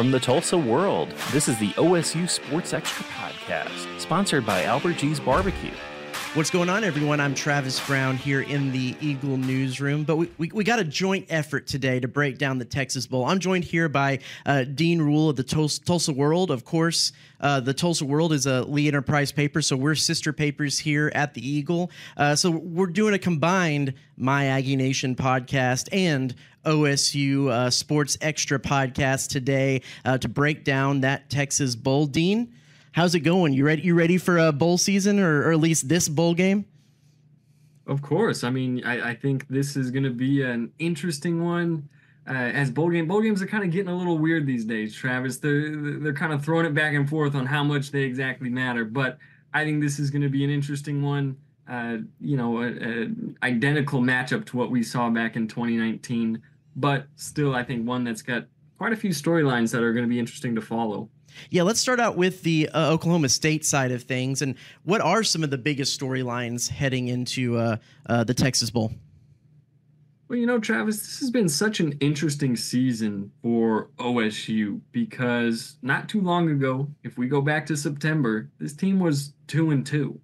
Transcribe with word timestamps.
From 0.00 0.12
the 0.12 0.18
Tulsa 0.18 0.56
world, 0.56 1.10
this 1.30 1.46
is 1.46 1.58
the 1.58 1.72
OSU 1.72 2.26
Sports 2.26 2.72
Extra 2.72 3.04
podcast, 3.04 4.00
sponsored 4.00 4.46
by 4.46 4.62
Albert 4.62 4.96
G's 4.96 5.20
Barbecue. 5.20 5.74
What's 6.34 6.50
going 6.50 6.68
on, 6.68 6.84
everyone? 6.84 7.18
I'm 7.18 7.34
Travis 7.34 7.84
Brown 7.84 8.16
here 8.16 8.42
in 8.42 8.70
the 8.70 8.94
Eagle 9.00 9.36
newsroom, 9.36 10.04
but 10.04 10.14
we, 10.14 10.30
we, 10.38 10.50
we, 10.54 10.62
got 10.62 10.78
a 10.78 10.84
joint 10.84 11.26
effort 11.28 11.66
today 11.66 11.98
to 11.98 12.06
break 12.06 12.38
down 12.38 12.58
the 12.58 12.64
Texas 12.64 13.04
Bowl. 13.04 13.24
I'm 13.24 13.40
joined 13.40 13.64
here 13.64 13.88
by 13.88 14.20
uh, 14.46 14.62
Dean 14.62 15.02
Ruhl 15.02 15.30
of 15.30 15.34
the 15.34 15.42
Tulsa, 15.42 15.80
Tulsa 15.80 16.12
World. 16.12 16.52
Of 16.52 16.64
course, 16.64 17.10
uh, 17.40 17.58
the 17.58 17.74
Tulsa 17.74 18.04
World 18.04 18.32
is 18.32 18.46
a 18.46 18.62
Lee 18.62 18.86
Enterprise 18.86 19.32
paper, 19.32 19.60
so 19.60 19.76
we're 19.76 19.96
sister 19.96 20.32
papers 20.32 20.78
here 20.78 21.10
at 21.16 21.34
the 21.34 21.44
Eagle. 21.44 21.90
Uh, 22.16 22.36
so 22.36 22.52
we're 22.52 22.86
doing 22.86 23.12
a 23.12 23.18
combined 23.18 23.94
My 24.16 24.46
Aggie 24.46 24.76
Nation 24.76 25.16
podcast 25.16 25.88
and 25.90 26.32
OSU 26.64 27.50
uh, 27.50 27.70
Sports 27.70 28.16
Extra 28.20 28.60
podcast 28.60 29.30
today 29.30 29.82
uh, 30.04 30.16
to 30.18 30.28
break 30.28 30.62
down 30.62 31.00
that 31.00 31.28
Texas 31.28 31.74
Bowl. 31.74 32.06
Dean, 32.06 32.54
How's 32.92 33.14
it 33.14 33.20
going? 33.20 33.52
You 33.52 33.64
ready? 33.64 33.82
You 33.82 33.94
ready 33.94 34.18
for 34.18 34.38
a 34.38 34.52
bowl 34.52 34.76
season, 34.76 35.20
or, 35.20 35.46
or 35.46 35.52
at 35.52 35.60
least 35.60 35.88
this 35.88 36.08
bowl 36.08 36.34
game? 36.34 36.64
Of 37.86 38.02
course. 38.02 38.44
I 38.44 38.50
mean, 38.50 38.84
I, 38.84 39.10
I 39.10 39.14
think 39.14 39.46
this 39.48 39.76
is 39.76 39.90
going 39.90 40.02
to 40.04 40.10
be 40.10 40.42
an 40.42 40.72
interesting 40.78 41.44
one. 41.44 41.88
Uh, 42.28 42.32
as 42.32 42.70
bowl 42.70 42.90
game, 42.90 43.06
bowl 43.06 43.20
games 43.20 43.42
are 43.42 43.46
kind 43.46 43.64
of 43.64 43.70
getting 43.70 43.88
a 43.88 43.96
little 43.96 44.18
weird 44.18 44.46
these 44.46 44.64
days. 44.64 44.94
Travis, 44.94 45.38
they're 45.38 45.74
they're 45.98 46.14
kind 46.14 46.32
of 46.32 46.44
throwing 46.44 46.66
it 46.66 46.74
back 46.74 46.94
and 46.94 47.08
forth 47.08 47.34
on 47.34 47.46
how 47.46 47.64
much 47.64 47.90
they 47.90 48.02
exactly 48.02 48.50
matter. 48.50 48.84
But 48.84 49.18
I 49.54 49.64
think 49.64 49.82
this 49.82 49.98
is 49.98 50.10
going 50.10 50.22
to 50.22 50.28
be 50.28 50.44
an 50.44 50.50
interesting 50.50 51.02
one. 51.02 51.36
Uh, 51.68 51.98
you 52.20 52.36
know, 52.36 52.62
identical 53.42 54.00
matchup 54.00 54.44
to 54.46 54.56
what 54.56 54.70
we 54.70 54.82
saw 54.82 55.08
back 55.08 55.36
in 55.36 55.46
2019, 55.46 56.42
but 56.74 57.06
still, 57.14 57.54
I 57.54 57.62
think 57.62 57.86
one 57.86 58.02
that's 58.02 58.22
got 58.22 58.46
quite 58.76 58.92
a 58.92 58.96
few 58.96 59.10
storylines 59.10 59.70
that 59.70 59.82
are 59.82 59.92
going 59.92 60.04
to 60.04 60.08
be 60.08 60.18
interesting 60.18 60.56
to 60.56 60.60
follow. 60.60 61.08
Yeah, 61.50 61.62
let's 61.62 61.80
start 61.80 62.00
out 62.00 62.16
with 62.16 62.42
the 62.42 62.68
uh, 62.68 62.92
Oklahoma 62.92 63.28
State 63.28 63.64
side 63.64 63.92
of 63.92 64.02
things. 64.02 64.42
And 64.42 64.54
what 64.84 65.00
are 65.00 65.22
some 65.22 65.42
of 65.42 65.50
the 65.50 65.58
biggest 65.58 65.98
storylines 65.98 66.68
heading 66.68 67.08
into 67.08 67.56
uh, 67.56 67.76
uh, 68.06 68.24
the 68.24 68.34
Texas 68.34 68.70
Bowl? 68.70 68.92
Well, 70.30 70.38
you 70.38 70.46
know, 70.46 70.60
Travis, 70.60 71.00
this 71.00 71.18
has 71.18 71.30
been 71.32 71.48
such 71.48 71.80
an 71.80 71.98
interesting 71.98 72.54
season 72.54 73.32
for 73.42 73.90
OSU 73.98 74.80
because 74.92 75.76
not 75.82 76.08
too 76.08 76.20
long 76.20 76.48
ago, 76.50 76.86
if 77.02 77.18
we 77.18 77.26
go 77.26 77.40
back 77.40 77.66
to 77.66 77.76
September, 77.76 78.48
this 78.60 78.72
team 78.72 79.00
was 79.00 79.32
two 79.48 79.70
and 79.72 79.84
two, 79.84 80.20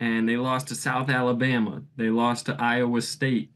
and 0.00 0.26
they 0.26 0.38
lost 0.38 0.68
to 0.68 0.74
South 0.74 1.10
Alabama. 1.10 1.82
They 1.96 2.08
lost 2.08 2.46
to 2.46 2.56
Iowa 2.58 3.02
State. 3.02 3.50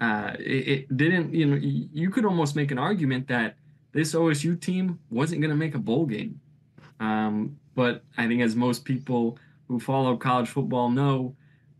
Uh, 0.00 0.34
it, 0.38 0.68
it 0.68 0.96
didn't, 0.96 1.34
you 1.34 1.46
know, 1.46 1.58
you 1.60 2.10
could 2.10 2.24
almost 2.24 2.54
make 2.54 2.70
an 2.70 2.78
argument 2.78 3.26
that 3.26 3.56
this 3.92 4.14
OSU 4.14 4.60
team 4.60 4.98
wasn't 5.10 5.40
going 5.40 5.50
to 5.50 5.56
make 5.56 5.74
a 5.74 5.78
bowl 5.78 6.06
game. 6.06 6.40
Um, 7.00 7.58
but 7.74 8.04
I 8.16 8.26
think, 8.26 8.42
as 8.42 8.56
most 8.56 8.84
people 8.84 9.38
who 9.68 9.78
follow 9.78 10.16
college 10.16 10.48
football 10.48 10.90
know, 10.90 11.36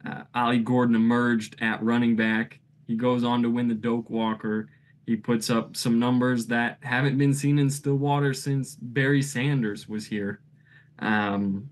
uh, 0.06 0.22
Ollie 0.34 0.58
Gordon 0.58 0.94
emerged 0.94 1.56
at 1.60 1.82
running 1.82 2.16
back. 2.16 2.58
He 2.86 2.96
goes 2.96 3.24
on 3.24 3.42
to 3.42 3.50
win 3.50 3.68
the 3.68 3.74
Doak 3.74 4.10
Walker. 4.10 4.68
He 5.06 5.16
puts 5.16 5.50
up 5.50 5.76
some 5.76 5.98
numbers 5.98 6.46
that 6.46 6.78
haven't 6.82 7.18
been 7.18 7.34
seen 7.34 7.58
in 7.58 7.70
Stillwater 7.70 8.34
since 8.34 8.76
Barry 8.76 9.22
Sanders 9.22 9.88
was 9.88 10.06
here. 10.06 10.40
Um, 10.98 11.70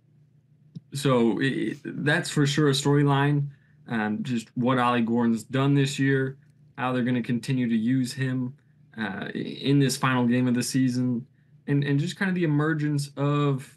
so 0.93 1.39
it, 1.41 1.79
that's 1.85 2.31
for 2.31 2.47
sure 2.47 2.69
a 2.69 2.73
storyline. 2.73 3.49
Um, 3.89 4.23
just 4.23 4.49
what 4.57 4.79
Ollie 4.79 5.03
Gordon's 5.03 5.45
done 5.45 5.75
this 5.75 5.99
year, 5.99 6.37
how 6.79 6.93
they're 6.93 7.03
going 7.03 7.15
to 7.17 7.23
continue 7.23 7.69
to 7.69 7.77
use 7.77 8.13
him 8.13 8.55
uh, 8.99 9.29
in 9.35 9.79
this 9.79 9.97
final 9.97 10.27
game 10.27 10.49
of 10.49 10.55
the 10.55 10.63
season, 10.63 11.27
and 11.67 11.85
and 11.85 11.99
just 11.99 12.17
kind 12.17 12.29
of 12.29 12.35
the 12.35 12.45
emergence 12.45 13.11
of 13.17 13.77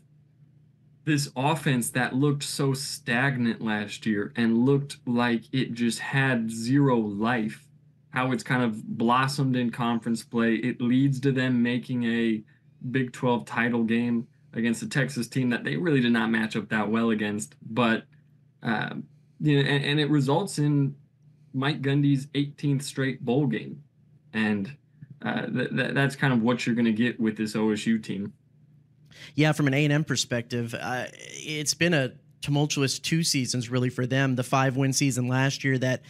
this 1.06 1.30
offense 1.36 1.89
that 1.92 2.16
looked 2.16 2.44
so 2.44 2.74
stagnant 2.74 3.62
last 3.62 4.06
year 4.06 4.31
and 4.35 4.66
looked 4.66 4.97
like 5.06 5.44
it 5.51 5.74
just 5.74 6.00
had 6.00 6.50
zero 6.50 6.97
life. 6.97 7.68
How 8.12 8.31
it's 8.31 8.44
kind 8.44 8.63
of 8.63 8.84
blossomed 8.97 9.56
in 9.56 9.72
conference 9.72 10.24
play. 10.24 10.56
It 10.56 10.79
leads 10.79 11.19
to 11.22 11.31
them 11.31 11.63
making 11.63 12.03
a 12.03 12.44
Big 12.91 13.12
12 13.12 13.45
title 13.45 13.84
game 13.84 14.28
against 14.53 14.84
a 14.84 14.90
Texas 14.90 15.28
team 15.28 15.50
that 15.50 15.63
they 15.63 15.78
really 15.78 16.00
did 16.00 16.12
not 16.12 16.30
match 16.30 16.56
up 16.56 16.69
that 16.69 16.90
well 16.90 17.09
against. 17.09 17.56
But 17.69 18.03
uh, 18.62 18.95
you 19.40 19.62
know, 19.62 19.69
and, 19.69 19.84
and, 19.84 20.00
it 20.00 20.09
results 20.09 20.59
in 20.59 20.95
Mike 21.53 21.81
Gundy's 21.81 22.28
18th 22.28 22.84
straight 22.84 23.25
bowl 23.25 23.47
game, 23.47 23.84
and 24.31 24.74
uh, 25.23 25.45
that's 25.50 26.16
kind 26.16 26.34
of 26.34 26.41
what 26.41 26.66
you're 26.66 26.75
going 26.75 26.85
to 26.85 26.91
get 26.94 27.19
with 27.19 27.38
this 27.38 27.53
OSU 27.53 28.03
team. 28.03 28.34
Yeah, 29.35 29.51
from 29.51 29.67
an 29.67 29.73
A&M 29.73 30.03
perspective, 30.03 30.75
uh, 30.79 31.06
it's 31.11 31.73
been 31.73 31.94
a 31.94 32.13
tumultuous 32.41 33.00
two 33.00 33.23
seasons 33.23 33.69
really 33.69 33.89
for 33.89 34.06
them. 34.06 34.35
The 34.35 34.44
five 34.44 34.75
win 34.75 34.94
season 34.94 35.28
last 35.28 35.63
year 35.63 35.78
that 35.78 36.01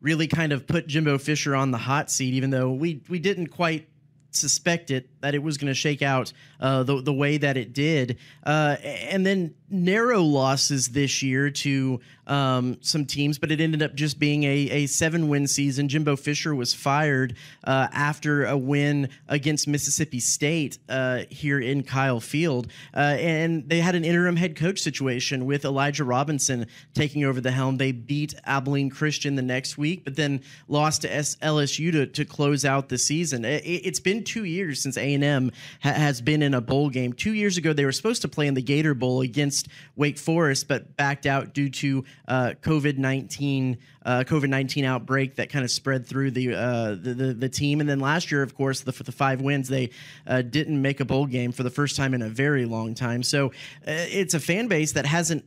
really 0.00 0.26
kind 0.26 0.52
of 0.52 0.66
put 0.66 0.86
Jimbo 0.86 1.18
Fisher 1.18 1.54
on 1.54 1.70
the 1.70 1.78
hot 1.78 2.10
seat, 2.10 2.34
even 2.34 2.50
though 2.50 2.72
we 2.72 3.02
we 3.08 3.18
didn't 3.18 3.48
quite 3.48 3.88
suspect 4.30 4.90
it 4.90 5.08
that 5.22 5.34
it 5.34 5.42
was 5.42 5.56
going 5.56 5.68
to 5.68 5.74
shake 5.74 6.02
out 6.02 6.32
uh, 6.60 6.82
the 6.82 7.00
the 7.00 7.12
way 7.12 7.38
that 7.38 7.56
it 7.56 7.72
did, 7.72 8.18
uh, 8.44 8.76
and 8.82 9.24
then 9.24 9.54
narrow 9.72 10.20
losses 10.20 10.88
this 10.88 11.22
year 11.22 11.50
to 11.50 11.98
um, 12.26 12.76
some 12.82 13.04
teams, 13.04 13.38
but 13.38 13.50
it 13.50 13.60
ended 13.60 13.82
up 13.82 13.94
just 13.94 14.18
being 14.18 14.44
a, 14.44 14.68
a 14.70 14.86
seven 14.86 15.28
win 15.28 15.46
season. 15.46 15.88
Jimbo 15.88 16.16
Fisher 16.16 16.54
was 16.54 16.72
fired 16.72 17.34
uh, 17.64 17.88
after 17.92 18.44
a 18.44 18.56
win 18.56 19.08
against 19.28 19.66
Mississippi 19.66 20.20
State 20.20 20.78
uh, 20.88 21.22
here 21.30 21.58
in 21.58 21.82
Kyle 21.82 22.20
Field. 22.20 22.68
Uh, 22.94 23.16
and 23.18 23.68
they 23.68 23.80
had 23.80 23.94
an 23.94 24.04
interim 24.04 24.36
head 24.36 24.56
coach 24.56 24.78
situation 24.80 25.46
with 25.46 25.64
Elijah 25.64 26.04
Robinson 26.04 26.66
taking 26.94 27.24
over 27.24 27.40
the 27.40 27.50
helm. 27.50 27.78
They 27.78 27.92
beat 27.92 28.34
Abilene 28.44 28.90
Christian 28.90 29.34
the 29.34 29.42
next 29.42 29.76
week, 29.76 30.04
but 30.04 30.14
then 30.14 30.42
lost 30.68 31.02
to 31.02 31.08
LSU 31.08 31.90
to, 31.92 32.06
to 32.06 32.24
close 32.24 32.64
out 32.64 32.88
the 32.88 32.98
season. 32.98 33.44
It, 33.44 33.84
has 33.84 34.00
been 34.00 34.22
two 34.22 34.44
years 34.44 34.80
since 34.80 34.96
A&M 35.14 35.52
ha- 35.82 35.92
has 35.92 36.20
been 36.20 36.42
in 36.42 36.54
a 36.54 36.60
bowl 36.60 36.90
game. 36.90 37.12
Two 37.12 37.32
years 37.32 37.56
ago, 37.56 37.72
they 37.72 37.84
were 37.84 37.92
supposed 37.92 38.22
to 38.22 38.28
play 38.28 38.46
in 38.46 38.54
the 38.54 38.62
Gator 38.62 38.94
Bowl 38.94 39.20
against 39.20 39.68
Wake 39.96 40.18
Forest, 40.18 40.68
but 40.68 40.96
backed 40.96 41.26
out 41.26 41.54
due 41.54 41.68
to 41.70 42.04
uh, 42.28 42.52
COVID 42.62 42.98
nineteen 42.98 43.78
uh, 44.04 44.24
COVID 44.26 44.48
nineteen 44.48 44.84
outbreak 44.84 45.36
that 45.36 45.50
kind 45.50 45.64
of 45.64 45.70
spread 45.70 46.06
through 46.06 46.30
the, 46.32 46.54
uh, 46.54 46.90
the, 46.90 47.14
the 47.14 47.34
the 47.34 47.48
team. 47.48 47.80
And 47.80 47.88
then 47.88 48.00
last 48.00 48.30
year, 48.30 48.42
of 48.42 48.54
course, 48.54 48.80
the 48.80 48.92
the 48.92 49.12
five 49.12 49.40
wins, 49.40 49.68
they 49.68 49.90
uh, 50.26 50.42
didn't 50.42 50.80
make 50.80 51.00
a 51.00 51.04
bowl 51.04 51.26
game 51.26 51.52
for 51.52 51.62
the 51.62 51.70
first 51.70 51.96
time 51.96 52.14
in 52.14 52.22
a 52.22 52.28
very 52.28 52.64
long 52.64 52.94
time. 52.94 53.22
So 53.22 53.48
uh, 53.48 53.50
it's 53.86 54.34
a 54.34 54.40
fan 54.40 54.68
base 54.68 54.92
that 54.92 55.06
hasn't 55.06 55.44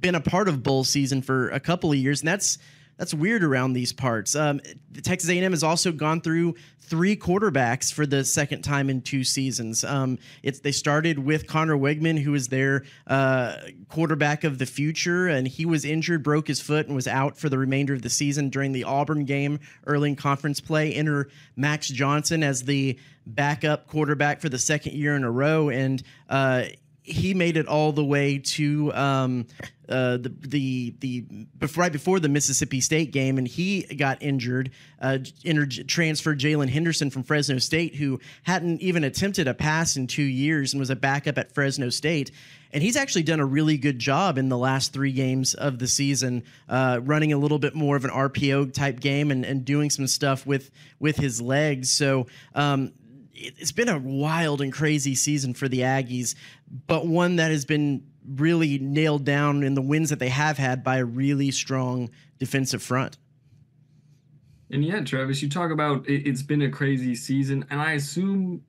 been 0.00 0.14
a 0.14 0.20
part 0.20 0.48
of 0.48 0.62
bowl 0.62 0.84
season 0.84 1.22
for 1.22 1.48
a 1.48 1.60
couple 1.60 1.90
of 1.90 1.96
years, 1.96 2.20
and 2.20 2.28
that's 2.28 2.58
that's 2.96 3.14
weird 3.14 3.42
around 3.42 3.72
these 3.72 3.92
parts. 3.92 4.36
Um, 4.36 4.60
Texas 5.02 5.30
A&M 5.30 5.52
has 5.52 5.62
also 5.62 5.92
gone 5.92 6.20
through 6.20 6.54
three 6.80 7.16
quarterbacks 7.16 7.92
for 7.92 8.06
the 8.06 8.24
second 8.24 8.62
time 8.62 8.90
in 8.90 9.00
two 9.00 9.24
seasons. 9.24 9.84
Um, 9.84 10.18
it's 10.42 10.60
they 10.60 10.72
started 10.72 11.18
with 11.18 11.46
Conner 11.46 11.76
Weigman, 11.76 12.18
who 12.18 12.32
was 12.32 12.48
their 12.48 12.84
uh, 13.06 13.56
quarterback 13.88 14.44
of 14.44 14.58
the 14.58 14.66
future, 14.66 15.28
and 15.28 15.48
he 15.48 15.64
was 15.64 15.84
injured, 15.84 16.22
broke 16.22 16.46
his 16.46 16.60
foot, 16.60 16.86
and 16.86 16.94
was 16.94 17.08
out 17.08 17.36
for 17.36 17.48
the 17.48 17.58
remainder 17.58 17.94
of 17.94 18.02
the 18.02 18.10
season 18.10 18.50
during 18.50 18.72
the 18.72 18.84
Auburn 18.84 19.24
game 19.24 19.60
early 19.86 20.10
in 20.10 20.16
conference 20.16 20.60
play. 20.60 20.92
Enter 20.92 21.28
Max 21.56 21.88
Johnson 21.88 22.42
as 22.42 22.62
the 22.62 22.98
backup 23.26 23.86
quarterback 23.86 24.40
for 24.40 24.50
the 24.50 24.58
second 24.58 24.92
year 24.92 25.16
in 25.16 25.24
a 25.24 25.30
row, 25.30 25.70
and 25.70 26.02
uh, 26.28 26.64
he 27.04 27.34
made 27.34 27.58
it 27.58 27.68
all 27.68 27.92
the 27.92 28.04
way 28.04 28.38
to 28.38 28.92
um, 28.94 29.46
uh, 29.90 30.16
the 30.16 30.34
the 30.40 30.94
the 31.00 31.20
before, 31.58 31.82
right 31.82 31.92
before 31.92 32.18
the 32.18 32.30
Mississippi 32.30 32.80
State 32.80 33.12
game, 33.12 33.36
and 33.36 33.46
he 33.46 33.82
got 33.82 34.22
injured. 34.22 34.70
Uh, 35.00 35.18
transferred 35.86 36.40
Jaylen 36.40 36.70
Henderson 36.70 37.10
from 37.10 37.22
Fresno 37.22 37.58
State, 37.58 37.94
who 37.94 38.20
hadn't 38.44 38.80
even 38.80 39.04
attempted 39.04 39.46
a 39.46 39.52
pass 39.52 39.96
in 39.96 40.06
two 40.06 40.22
years 40.22 40.72
and 40.72 40.80
was 40.80 40.88
a 40.88 40.96
backup 40.96 41.36
at 41.36 41.52
Fresno 41.52 41.90
State. 41.90 42.30
And 42.72 42.82
he's 42.82 42.96
actually 42.96 43.22
done 43.22 43.38
a 43.38 43.46
really 43.46 43.76
good 43.76 44.00
job 44.00 44.36
in 44.36 44.48
the 44.48 44.58
last 44.58 44.92
three 44.92 45.12
games 45.12 45.54
of 45.54 45.78
the 45.78 45.86
season, 45.86 46.42
uh, 46.68 46.98
running 47.04 47.32
a 47.32 47.38
little 47.38 47.60
bit 47.60 47.74
more 47.74 47.94
of 47.94 48.04
an 48.04 48.10
RPO 48.10 48.72
type 48.72 48.98
game 48.98 49.30
and, 49.30 49.44
and 49.44 49.64
doing 49.64 49.90
some 49.90 50.06
stuff 50.06 50.46
with 50.46 50.70
with 50.98 51.16
his 51.16 51.40
legs. 51.40 51.92
So 51.92 52.26
um, 52.54 52.92
it's 53.34 53.72
been 53.72 53.88
a 53.88 53.98
wild 53.98 54.60
and 54.60 54.72
crazy 54.72 55.14
season 55.14 55.54
for 55.54 55.68
the 55.68 55.80
Aggies, 55.80 56.34
but 56.86 57.06
one 57.06 57.36
that 57.36 57.50
has 57.50 57.64
been 57.64 58.06
really 58.26 58.78
nailed 58.78 59.24
down 59.24 59.62
in 59.62 59.74
the 59.74 59.82
wins 59.82 60.10
that 60.10 60.18
they 60.18 60.28
have 60.28 60.56
had 60.56 60.82
by 60.82 60.98
a 60.98 61.04
really 61.04 61.50
strong 61.50 62.10
defensive 62.38 62.82
front. 62.82 63.18
And 64.70 64.84
yeah, 64.84 65.00
Travis, 65.00 65.42
you 65.42 65.48
talk 65.48 65.70
about 65.70 66.08
it, 66.08 66.26
has 66.26 66.42
been 66.42 66.62
a 66.62 66.70
crazy 66.70 67.14
season, 67.14 67.64
and 67.70 67.80
I 67.80 67.92
assume 67.92 68.62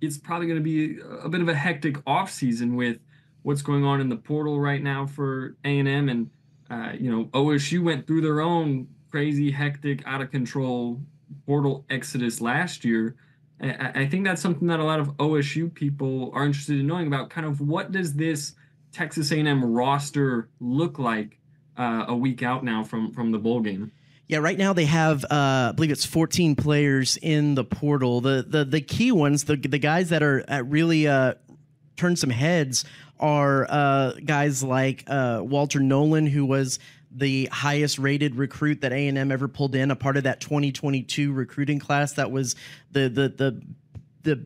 it's 0.00 0.18
probably 0.18 0.46
going 0.46 0.58
to 0.58 0.62
be 0.62 0.98
a 1.22 1.28
bit 1.28 1.40
of 1.40 1.48
a 1.48 1.54
hectic 1.54 1.96
off 2.06 2.30
season 2.30 2.76
with 2.76 2.98
what's 3.42 3.62
going 3.62 3.84
on 3.84 4.00
in 4.00 4.08
the 4.08 4.16
portal 4.16 4.60
right 4.60 4.82
now 4.82 5.06
for 5.06 5.56
A 5.64 5.78
and 5.78 5.88
M, 5.88 6.08
and 6.08 6.30
uh, 6.70 6.92
you 6.98 7.10
know 7.10 7.24
OSU 7.26 7.82
went 7.82 8.06
through 8.06 8.20
their 8.20 8.40
own 8.40 8.88
crazy, 9.10 9.50
hectic, 9.50 10.02
out 10.06 10.20
of 10.20 10.30
control 10.30 11.00
portal 11.46 11.84
exodus 11.90 12.40
last 12.40 12.84
year 12.84 13.16
I, 13.60 14.06
think 14.06 14.24
that's 14.24 14.40
something 14.40 14.68
that 14.68 14.78
a 14.78 14.84
lot 14.84 15.00
of 15.00 15.08
OSU 15.16 15.72
people 15.72 16.30
are 16.32 16.46
interested 16.46 16.78
in 16.78 16.86
knowing 16.86 17.08
about. 17.08 17.28
Kind 17.28 17.46
of 17.46 17.60
what 17.60 17.90
does 17.90 18.14
this 18.14 18.54
Texas 18.92 19.32
A&M 19.32 19.64
roster 19.64 20.48
look 20.60 20.98
like 20.98 21.38
uh, 21.76 22.04
a 22.08 22.16
week 22.16 22.42
out 22.42 22.64
now 22.64 22.84
from 22.84 23.12
from 23.12 23.32
the 23.32 23.38
bowl 23.38 23.60
game? 23.60 23.90
Yeah, 24.28 24.38
right 24.38 24.58
now 24.58 24.74
they 24.74 24.84
have, 24.84 25.24
uh, 25.24 25.28
I 25.70 25.72
believe 25.74 25.90
it's 25.90 26.04
14 26.04 26.54
players 26.54 27.16
in 27.16 27.54
the 27.54 27.64
portal. 27.64 28.20
The 28.20 28.44
the 28.46 28.64
the 28.64 28.80
key 28.80 29.10
ones, 29.10 29.44
the 29.44 29.56
the 29.56 29.78
guys 29.78 30.10
that 30.10 30.22
are 30.22 30.44
at 30.48 30.66
really 30.66 31.08
uh, 31.08 31.34
turn 31.96 32.14
some 32.14 32.30
heads, 32.30 32.84
are 33.18 33.66
uh, 33.68 34.12
guys 34.24 34.62
like 34.62 35.04
uh, 35.06 35.40
Walter 35.42 35.80
Nolen, 35.80 36.26
who 36.26 36.44
was 36.44 36.78
the 37.10 37.48
highest 37.50 37.98
rated 37.98 38.34
recruit 38.34 38.82
that 38.82 38.92
A&M 38.92 39.32
ever 39.32 39.48
pulled 39.48 39.74
in, 39.74 39.90
a 39.90 39.96
part 39.96 40.16
of 40.16 40.24
that 40.24 40.40
2022 40.40 41.32
recruiting 41.32 41.78
class 41.78 42.14
that 42.14 42.30
was 42.30 42.54
the 42.92 43.08
the 43.08 43.28
the 43.28 43.62
the 44.22 44.44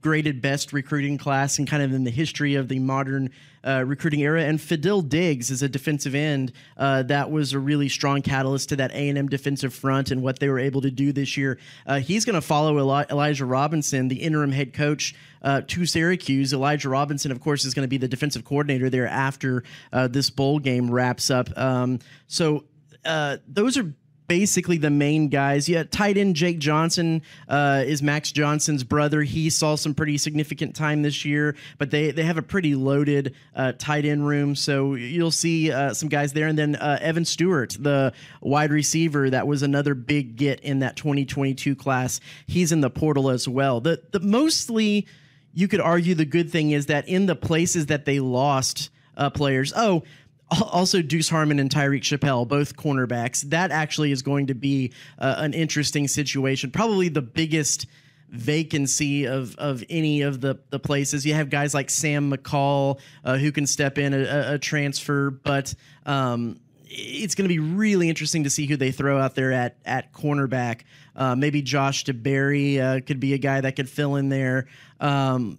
graded 0.00 0.40
best 0.40 0.72
recruiting 0.72 1.18
class 1.18 1.58
and 1.58 1.68
kind 1.68 1.82
of 1.82 1.92
in 1.92 2.04
the 2.04 2.10
history 2.10 2.54
of 2.54 2.68
the 2.68 2.78
modern 2.78 3.30
uh, 3.66 3.82
recruiting 3.86 4.20
era. 4.22 4.42
And 4.42 4.58
Fadil 4.58 5.08
Diggs 5.08 5.50
is 5.50 5.62
a 5.62 5.68
defensive 5.68 6.14
end 6.14 6.52
uh, 6.76 7.02
that 7.04 7.30
was 7.30 7.52
a 7.52 7.58
really 7.58 7.88
strong 7.88 8.22
catalyst 8.22 8.68
to 8.70 8.76
that 8.76 8.90
A&M 8.92 9.28
defensive 9.28 9.74
front 9.74 10.10
and 10.10 10.22
what 10.22 10.38
they 10.38 10.48
were 10.48 10.58
able 10.58 10.80
to 10.82 10.90
do 10.90 11.12
this 11.12 11.36
year. 11.36 11.58
Uh, 11.86 12.00
he's 12.00 12.24
going 12.24 12.34
to 12.34 12.40
follow 12.40 12.78
Eli- 12.78 13.06
Elijah 13.10 13.46
Robinson, 13.46 14.08
the 14.08 14.22
interim 14.22 14.52
head 14.52 14.72
coach. 14.72 15.14
Uh, 15.42 15.60
to 15.66 15.84
Syracuse, 15.84 16.54
Elijah 16.54 16.88
Robinson, 16.88 17.30
of 17.30 17.38
course, 17.38 17.66
is 17.66 17.74
going 17.74 17.84
to 17.84 17.88
be 17.88 17.98
the 17.98 18.08
defensive 18.08 18.46
coordinator 18.46 18.88
there 18.88 19.06
after 19.06 19.62
uh, 19.92 20.08
this 20.08 20.30
bowl 20.30 20.58
game 20.58 20.90
wraps 20.90 21.30
up. 21.30 21.50
Um, 21.58 21.98
so 22.28 22.64
uh, 23.04 23.36
those 23.46 23.76
are 23.76 23.92
basically 24.26 24.78
the 24.78 24.90
main 24.90 25.28
guys. 25.28 25.68
Yeah, 25.68 25.84
tight 25.84 26.16
end 26.16 26.36
Jake 26.36 26.58
Johnson 26.58 27.22
uh, 27.48 27.82
is 27.86 28.02
Max 28.02 28.32
Johnson's 28.32 28.84
brother. 28.84 29.22
He 29.22 29.50
saw 29.50 29.74
some 29.74 29.94
pretty 29.94 30.18
significant 30.18 30.74
time 30.74 31.02
this 31.02 31.24
year, 31.24 31.56
but 31.78 31.90
they 31.90 32.10
they 32.10 32.22
have 32.22 32.38
a 32.38 32.42
pretty 32.42 32.74
loaded 32.74 33.34
uh, 33.54 33.72
tight 33.78 34.04
end 34.04 34.26
room. 34.26 34.54
So 34.54 34.94
you'll 34.94 35.30
see 35.30 35.70
uh, 35.70 35.94
some 35.94 36.08
guys 36.08 36.32
there, 36.32 36.46
and 36.46 36.58
then 36.58 36.76
uh, 36.76 36.98
Evan 37.00 37.24
Stewart, 37.24 37.76
the 37.78 38.12
wide 38.40 38.70
receiver, 38.70 39.30
that 39.30 39.46
was 39.46 39.62
another 39.62 39.94
big 39.94 40.36
get 40.36 40.60
in 40.60 40.80
that 40.80 40.96
2022 40.96 41.76
class. 41.76 42.20
He's 42.46 42.72
in 42.72 42.80
the 42.80 42.90
portal 42.90 43.30
as 43.30 43.48
well. 43.48 43.80
The 43.80 44.02
the 44.10 44.20
mostly 44.20 45.06
you 45.52 45.68
could 45.68 45.80
argue 45.80 46.14
the 46.14 46.24
good 46.24 46.50
thing 46.50 46.72
is 46.72 46.86
that 46.86 47.08
in 47.08 47.26
the 47.26 47.36
places 47.36 47.86
that 47.86 48.04
they 48.04 48.20
lost 48.20 48.90
uh, 49.16 49.30
players, 49.30 49.72
oh 49.76 50.02
also 50.50 51.02
Deuce 51.02 51.28
Harmon 51.28 51.58
and 51.58 51.70
Tyreek 51.70 52.02
Chappell, 52.02 52.44
both 52.44 52.76
cornerbacks. 52.76 53.42
That 53.42 53.70
actually 53.70 54.12
is 54.12 54.22
going 54.22 54.48
to 54.48 54.54
be 54.54 54.92
uh, 55.18 55.36
an 55.38 55.54
interesting 55.54 56.08
situation. 56.08 56.70
Probably 56.70 57.08
the 57.08 57.22
biggest 57.22 57.86
vacancy 58.28 59.26
of 59.26 59.54
of 59.56 59.84
any 59.88 60.22
of 60.22 60.40
the 60.40 60.58
the 60.70 60.78
places. 60.78 61.24
You 61.24 61.34
have 61.34 61.50
guys 61.50 61.74
like 61.74 61.90
Sam 61.90 62.32
McCall 62.32 62.98
uh, 63.24 63.36
who 63.36 63.52
can 63.52 63.66
step 63.66 63.98
in 63.98 64.12
a, 64.12 64.54
a 64.54 64.58
transfer, 64.58 65.30
but 65.30 65.74
um, 66.04 66.60
it's 66.86 67.34
going 67.34 67.48
to 67.48 67.54
be 67.54 67.60
really 67.60 68.08
interesting 68.08 68.44
to 68.44 68.50
see 68.50 68.66
who 68.66 68.76
they 68.76 68.92
throw 68.92 69.18
out 69.18 69.34
there 69.34 69.52
at 69.52 69.76
at 69.84 70.12
cornerback. 70.12 70.82
Uh, 71.16 71.36
maybe 71.36 71.62
Josh 71.62 72.04
DeBerry 72.04 72.80
uh, 72.80 73.00
could 73.04 73.20
be 73.20 73.34
a 73.34 73.38
guy 73.38 73.60
that 73.60 73.76
could 73.76 73.88
fill 73.88 74.16
in 74.16 74.28
there. 74.28 74.66
Um, 75.00 75.58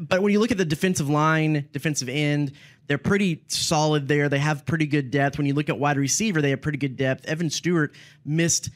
but 0.00 0.22
when 0.22 0.32
you 0.32 0.40
look 0.40 0.50
at 0.50 0.58
the 0.58 0.64
defensive 0.64 1.08
line, 1.08 1.68
defensive 1.72 2.08
end, 2.08 2.52
they're 2.86 2.98
pretty 2.98 3.42
solid 3.48 4.08
there. 4.08 4.28
They 4.28 4.38
have 4.38 4.64
pretty 4.64 4.86
good 4.86 5.10
depth. 5.10 5.38
When 5.38 5.46
you 5.46 5.54
look 5.54 5.68
at 5.68 5.78
wide 5.78 5.96
receiver, 5.96 6.40
they 6.40 6.50
have 6.50 6.62
pretty 6.62 6.78
good 6.78 6.96
depth. 6.96 7.26
Evan 7.26 7.50
Stewart 7.50 7.94
missed 8.24 8.70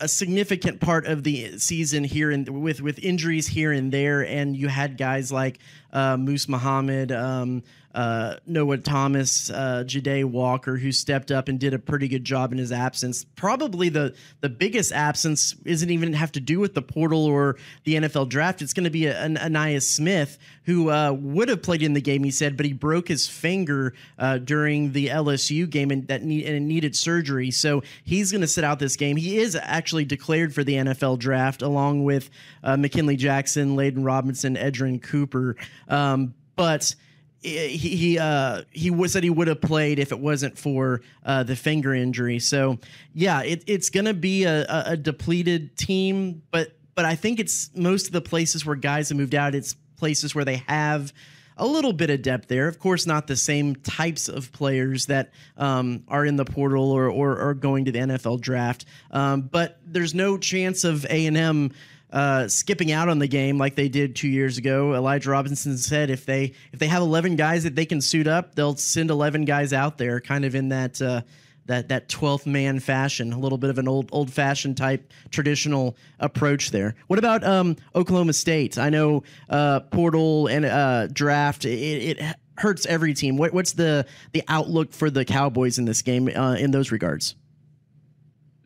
a 0.00 0.08
significant 0.08 0.80
part 0.80 1.06
of 1.06 1.24
the 1.24 1.58
season 1.58 2.04
here 2.04 2.30
and 2.30 2.62
with 2.62 2.80
with 2.80 2.98
injuries 3.00 3.48
here 3.48 3.72
and 3.72 3.92
there, 3.92 4.24
and 4.24 4.56
you 4.56 4.68
had 4.68 4.96
guys 4.96 5.32
like 5.32 5.58
uh, 5.92 6.16
Moose 6.16 6.48
Muhammad, 6.48 7.10
um, 7.10 7.62
uh, 7.94 8.36
Noah 8.46 8.78
Thomas, 8.78 9.50
uh, 9.50 9.82
Jade 9.84 10.26
Walker, 10.26 10.76
who 10.76 10.92
stepped 10.92 11.30
up 11.30 11.48
and 11.48 11.58
did 11.58 11.74
a 11.74 11.78
pretty 11.78 12.06
good 12.06 12.24
job 12.24 12.52
in 12.52 12.58
his 12.58 12.70
absence. 12.70 13.24
Probably 13.24 13.88
the 13.88 14.14
the 14.40 14.48
biggest 14.48 14.92
absence 14.92 15.54
isn't 15.64 15.90
even 15.90 16.12
have 16.12 16.32
to 16.32 16.40
do 16.40 16.60
with 16.60 16.74
the 16.74 16.82
portal 16.82 17.24
or 17.24 17.56
the 17.84 17.94
NFL 17.94 18.28
draft. 18.28 18.62
It's 18.62 18.72
going 18.72 18.84
to 18.84 18.90
be 18.90 19.06
an 19.06 19.36
Ainias 19.36 19.82
Smith 19.82 20.38
who 20.64 20.90
uh, 20.90 21.12
would 21.12 21.48
have 21.48 21.62
played 21.62 21.82
in 21.82 21.94
the 21.94 22.00
game. 22.00 22.22
He 22.22 22.30
said, 22.30 22.56
but 22.56 22.66
he 22.66 22.74
broke 22.74 23.08
his 23.08 23.26
finger 23.26 23.94
uh, 24.18 24.36
during 24.36 24.92
the 24.92 25.08
LSU 25.08 25.68
game 25.68 25.90
and 25.90 26.06
that 26.08 26.22
need, 26.22 26.44
and 26.44 26.68
needed 26.68 26.94
surgery. 26.94 27.50
So 27.50 27.82
he's 28.04 28.30
going 28.30 28.42
to 28.42 28.46
sit 28.46 28.64
out 28.64 28.78
this 28.78 28.96
game. 28.96 29.16
He 29.16 29.38
is 29.38 29.56
actually 29.56 30.04
declared 30.04 30.54
for 30.54 30.62
the 30.62 30.74
NFL 30.74 31.20
draft 31.20 31.62
along 31.62 32.04
with 32.04 32.28
uh, 32.62 32.76
McKinley 32.76 33.16
Jackson, 33.16 33.76
Layden 33.76 34.04
Robinson, 34.04 34.56
Edgerrin 34.56 35.02
Cooper. 35.02 35.56
Um, 35.88 36.34
but 36.54 36.94
he 37.40 37.68
he 37.68 38.18
uh, 38.18 38.62
he 38.70 39.08
said 39.08 39.22
he 39.22 39.30
would 39.30 39.48
have 39.48 39.60
played 39.60 39.98
if 39.98 40.12
it 40.12 40.18
wasn't 40.18 40.58
for 40.58 41.02
uh, 41.24 41.42
the 41.42 41.56
finger 41.56 41.94
injury. 41.94 42.38
So 42.38 42.78
yeah, 43.14 43.42
it, 43.42 43.64
it's 43.66 43.90
going 43.90 44.06
to 44.06 44.14
be 44.14 44.44
a, 44.44 44.64
a, 44.68 44.96
depleted 44.96 45.76
team, 45.76 46.42
but 46.50 46.76
but 46.94 47.04
I 47.04 47.14
think 47.14 47.38
it's 47.38 47.70
most 47.74 48.06
of 48.06 48.12
the 48.12 48.20
places 48.20 48.66
where 48.66 48.76
guys 48.76 49.10
have 49.10 49.18
moved 49.18 49.34
out. 49.34 49.54
It's 49.54 49.74
places 49.96 50.34
where 50.34 50.44
they 50.44 50.62
have 50.66 51.12
a 51.58 51.66
little 51.66 51.92
bit 51.92 52.10
of 52.10 52.22
depth 52.22 52.48
there. 52.48 52.68
Of 52.68 52.78
course, 52.78 53.06
not 53.06 53.26
the 53.26 53.36
same 53.36 53.76
types 53.76 54.28
of 54.28 54.52
players 54.52 55.06
that 55.06 55.32
um, 55.56 56.04
are 56.08 56.24
in 56.24 56.36
the 56.36 56.44
portal 56.44 56.92
or, 56.92 57.10
or, 57.10 57.38
or 57.38 57.54
going 57.54 57.84
to 57.86 57.92
the 57.92 57.98
NFL 57.98 58.40
draft. 58.40 58.84
Um, 59.10 59.42
but 59.42 59.80
there's 59.84 60.14
no 60.14 60.38
chance 60.38 60.84
of 60.84 61.04
A 61.06 61.26
and 61.26 61.36
M 61.36 61.72
uh, 62.10 62.48
skipping 62.48 62.90
out 62.90 63.08
on 63.08 63.18
the 63.18 63.28
game 63.28 63.58
like 63.58 63.74
they 63.74 63.88
did 63.88 64.16
two 64.16 64.28
years 64.28 64.58
ago. 64.58 64.94
Elijah 64.94 65.30
Robinson 65.30 65.76
said 65.76 66.10
if 66.10 66.24
they 66.24 66.52
if 66.72 66.78
they 66.78 66.86
have 66.86 67.02
eleven 67.02 67.36
guys 67.36 67.64
that 67.64 67.74
they 67.74 67.86
can 67.86 68.00
suit 68.00 68.26
up, 68.26 68.54
they'll 68.54 68.76
send 68.76 69.10
eleven 69.10 69.44
guys 69.44 69.72
out 69.72 69.98
there, 69.98 70.20
kind 70.20 70.44
of 70.44 70.54
in 70.54 70.70
that 70.70 71.00
uh, 71.02 71.22
that 71.66 71.88
that 71.90 72.08
twelfth 72.08 72.46
man 72.46 72.80
fashion, 72.80 73.32
a 73.32 73.38
little 73.38 73.58
bit 73.58 73.70
of 73.70 73.78
an 73.78 73.86
old 73.86 74.08
old 74.12 74.32
fashioned 74.32 74.76
type 74.76 75.12
traditional 75.30 75.96
approach 76.18 76.70
there. 76.70 76.94
What 77.06 77.18
about 77.18 77.44
um, 77.44 77.76
Oklahoma 77.94 78.32
State? 78.32 78.78
I 78.78 78.88
know 78.88 79.22
uh, 79.50 79.80
portal 79.80 80.46
and 80.46 80.64
uh, 80.64 81.08
draft 81.08 81.64
it, 81.64 82.18
it, 82.18 82.36
hurts 82.56 82.86
every 82.86 83.14
team. 83.14 83.36
What, 83.36 83.52
what's 83.52 83.72
the 83.72 84.06
the 84.32 84.42
outlook 84.48 84.92
for 84.92 85.10
the 85.10 85.24
Cowboys 85.24 85.78
in 85.78 85.84
this 85.84 86.02
game 86.02 86.28
uh, 86.34 86.54
in 86.54 86.70
those 86.70 86.90
regards? 86.90 87.36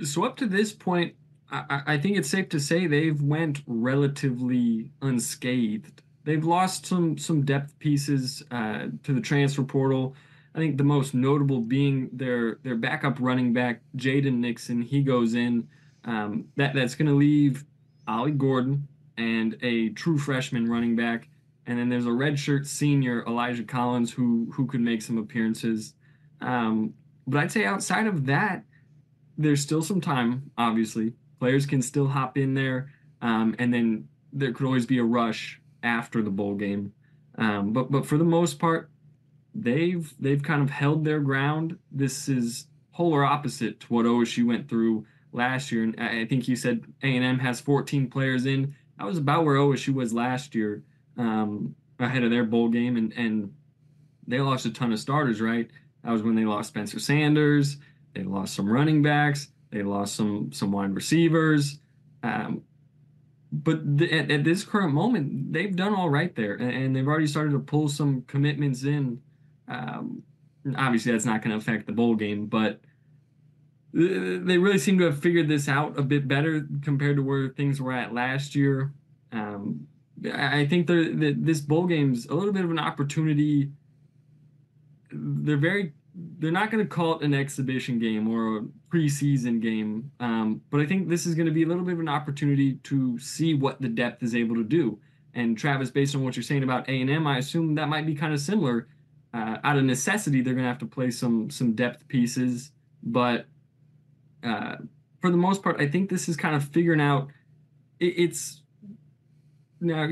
So 0.03 0.25
up 0.25 0.37
to 0.39 0.47
this 0.47 0.73
point, 0.73 1.15
I, 1.53 1.83
I 1.87 1.99
think 1.99 2.17
it's 2.17 2.31
safe 2.31 2.49
to 2.51 2.61
say 2.61 2.87
they've 2.87 3.21
went 3.21 3.63
relatively 3.67 4.91
unscathed. 5.03 6.03
They've 6.25 6.45
lost 6.45 6.87
some 6.87 7.19
some 7.19 7.45
depth 7.45 7.79
pieces 7.79 8.43
uh, 8.51 8.87
to 9.03 9.13
the 9.13 9.21
transfer 9.21 9.63
portal. 9.63 10.15
I 10.55 10.59
think 10.59 10.77
the 10.77 10.85
most 10.85 11.15
notable 11.15 11.61
being 11.61 12.11
their 12.13 12.57
their 12.63 12.77
backup 12.77 13.17
running 13.21 13.53
back 13.53 13.83
Jaden 13.97 14.39
Nixon. 14.39 14.83
He 14.83 15.03
goes 15.03 15.35
in. 15.35 15.69
Um, 16.05 16.47
that 16.57 16.75
that's 16.75 16.97
going 16.97 17.09
to 17.09 17.15
leave 17.15 17.65
Ollie 18.09 18.33
Gordon 18.33 18.89
and 19.17 19.57
a 19.63 19.91
true 19.91 20.19
freshman 20.19 20.69
running 20.69 20.97
back, 20.97 21.29
and 21.67 21.79
then 21.79 21.89
there's 21.89 22.07
a 22.07 22.11
redshirt 22.11 22.67
senior 22.67 23.25
Elijah 23.27 23.63
Collins 23.63 24.13
who 24.13 24.51
who 24.53 24.67
could 24.67 24.81
make 24.81 25.03
some 25.03 25.19
appearances. 25.19 25.95
Um, 26.41 26.95
but 27.27 27.39
I'd 27.39 27.53
say 27.53 27.65
outside 27.65 28.07
of 28.07 28.27
that, 28.27 28.65
there's 29.39 29.61
still 29.61 29.83
some 29.83 30.01
time, 30.01 30.51
obviously, 30.59 31.13
Players 31.43 31.67
can 31.67 31.83
still 31.83 32.07
hop 32.07 32.39
in 32.39 32.55
there, 32.55 32.93
um, 33.21 33.57
and 33.59 33.75
then 33.75 34.07
there 34.33 34.53
could 34.53 34.65
always 34.65 34.87
be 34.87 34.99
a 34.99 35.03
rush 35.03 35.61
after 35.83 36.23
the 36.23 36.31
bowl 36.31 36.55
game. 36.55 36.93
Um, 37.37 37.73
but 37.73 37.91
but 37.91 38.07
for 38.07 38.17
the 38.17 38.23
most 38.23 38.61
part, 38.61 38.93
they've 39.53 40.15
they've 40.21 40.41
kind 40.41 40.63
of 40.63 40.71
held 40.71 41.05
their 41.05 41.19
ground. 41.19 41.79
This 41.91 42.29
is 42.29 42.69
polar 42.95 43.25
opposite 43.25 43.81
to 43.81 43.87
what 43.89 44.07
OSU 44.07 44.47
went 44.47 44.69
through 44.69 45.05
last 45.33 45.73
year. 45.73 45.83
And 45.83 45.99
I 45.99 46.27
think 46.27 46.47
you 46.47 46.55
said 46.55 46.85
A&M 47.03 47.41
has 47.41 47.61
14 47.61 48.09
players 48.09 48.47
in. 48.47 48.77
That 48.97 49.09
was 49.09 49.19
about 49.19 49.45
where 49.45 49.57
OSU 49.57 49.95
was 49.95 50.13
last 50.13 50.55
year, 50.55 50.85
um, 51.19 51.75
ahead 51.99 52.23
of 52.23 52.31
their 52.31 52.45
bowl 52.45 52.69
game, 52.69 52.97
and 52.97 53.13
and 53.15 53.53
they 54.29 54.39
lost 54.39 54.65
a 54.65 54.71
ton 54.71 54.93
of 54.93 55.01
starters. 55.01 55.41
Right, 55.41 55.69
that 56.05 56.13
was 56.13 56.23
when 56.23 56.37
they 56.37 56.45
lost 56.45 56.69
Spencer 56.69 57.01
Sanders. 57.01 57.79
They 58.15 58.23
lost 58.23 58.55
some 58.55 58.71
running 58.71 59.03
backs. 59.03 59.49
They 59.73 59.83
lost 59.83 60.15
some 60.15 60.53
some 60.53 60.71
wide 60.71 60.95
receivers, 60.95 61.81
um, 62.23 62.63
but 63.51 63.81
at, 64.03 64.31
at, 64.31 64.45
this 64.45 64.65
current 64.65 64.93
moment, 64.93 65.53
they've 65.53 65.75
done 65.75 65.95
all 65.95 66.11
right 66.11 66.35
there, 66.37 66.55
and, 66.55 66.71
and 66.71 66.97
they've 66.97 67.09
already 67.09 67.27
started 67.27 67.53
to 67.53 67.59
pull 67.59 67.89
some 67.89 68.23
commitments 68.29 68.85
in. 68.85 69.23
Um, 69.69 70.23
obviously, 70.77 71.13
that's 71.13 71.25
not 71.25 71.43
going 71.43 71.53
to 71.53 71.57
affect 71.57 71.87
the 71.87 71.93
bowl 71.93 72.17
game, 72.17 72.47
but 72.47 72.81
they 73.95 74.59
really 74.59 74.79
seem 74.79 74.99
to 74.99 75.05
have 75.05 75.19
figured 75.19 75.49
this 75.49 75.69
out 75.69 75.99
a 75.99 76.03
bit 76.03 76.29
better 76.29 76.67
compared 76.83 77.17
to 77.17 77.23
where 77.23 77.49
things 77.49 77.81
were 77.81 77.93
at 77.93 78.15
last 78.15 78.55
year. 78.55 78.93
Um, 79.33 79.87
I 80.33 80.67
think 80.67 80.87
that 80.87 81.37
this 81.39 81.61
bowl 81.61 81.87
game's 81.87 82.27
a 82.27 82.35
little 82.35 82.53
bit 82.53 82.65
of 82.65 82.71
an 82.71 82.79
opportunity. 82.79 83.71
They're 85.11 85.57
very 85.57 85.95
they're 86.15 86.53
not 86.53 86.71
going 86.71 86.85
to 86.85 86.89
call 86.89 87.17
it 87.17 87.23
an 87.23 87.35
exhibition 87.35 87.99
game 87.99 88.29
or 88.29 88.59
a 88.59 88.63
preseason 88.91 89.61
game, 89.61 90.11
um, 90.21 90.61
but 90.71 90.81
I 90.81 90.87
think 90.87 91.09
this 91.09 91.27
is 91.27 91.35
going 91.35 91.47
to 91.47 91.53
be 91.53 91.63
a 91.63 91.67
little 91.67 91.85
bit 91.85 91.95
of 91.95 92.01
an 92.01 92.09
opportunity 92.09 92.75
to 92.75 93.19
see 93.19 93.55
what 93.55 93.81
the 93.81 93.89
depth 93.89 94.23
is 94.23 94.35
able 94.35 94.57
to 94.57 94.65
do. 94.65 94.99
And 95.35 95.57
Travis, 95.57 95.91
based 95.91 96.15
on 96.15 96.23
what 96.23 96.37
you're 96.37 96.43
saying 96.43 96.63
about 96.63 96.89
A 96.89 97.01
and 97.01 97.09
M, 97.09 97.27
I 97.27 97.39
assume 97.39 97.75
that 97.77 97.89
might 97.89 98.05
be 98.05 98.15
kind 98.15 98.35
of 98.35 98.41
similar. 98.41 98.89
Uh, 99.33 99.57
out 99.65 99.79
of 99.79 99.85
necessity, 99.85 100.43
they're 100.43 100.53
going 100.53 100.65
to 100.65 100.69
have 100.69 100.79
to 100.81 100.87
play 100.87 101.11
some 101.11 101.49
some 101.49 101.73
depth 101.73 102.07
pieces, 102.09 102.71
but 103.03 103.47
uh, 104.43 104.77
for 105.23 105.31
the 105.31 105.39
most 105.39 105.63
part, 105.63 105.81
I 105.81 105.89
think 105.89 106.11
this 106.11 106.29
is 106.29 106.37
kind 106.37 106.55
of 106.55 106.65
figuring 106.65 107.01
out. 107.01 107.29
It, 107.99 108.15
it's 108.19 108.61
now. 109.81 110.07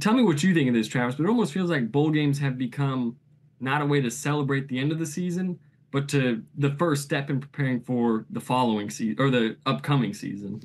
Tell 0.00 0.12
me 0.12 0.22
what 0.22 0.42
you 0.42 0.52
think 0.52 0.68
of 0.68 0.74
this, 0.74 0.88
Travis. 0.88 1.14
But 1.14 1.24
it 1.24 1.28
almost 1.30 1.54
feels 1.54 1.70
like 1.70 1.90
bowl 1.90 2.10
games 2.10 2.38
have 2.40 2.58
become 2.58 3.16
not 3.60 3.82
a 3.82 3.86
way 3.86 4.00
to 4.00 4.10
celebrate 4.10 4.68
the 4.68 4.78
end 4.78 4.92
of 4.92 4.98
the 4.98 5.06
season, 5.06 5.58
but 5.90 6.08
to 6.10 6.42
the 6.56 6.70
first 6.70 7.02
step 7.02 7.30
in 7.30 7.40
preparing 7.40 7.80
for 7.80 8.24
the 8.30 8.40
following 8.40 8.90
season 8.90 9.16
or 9.18 9.30
the 9.30 9.56
upcoming 9.66 10.14
season. 10.14 10.62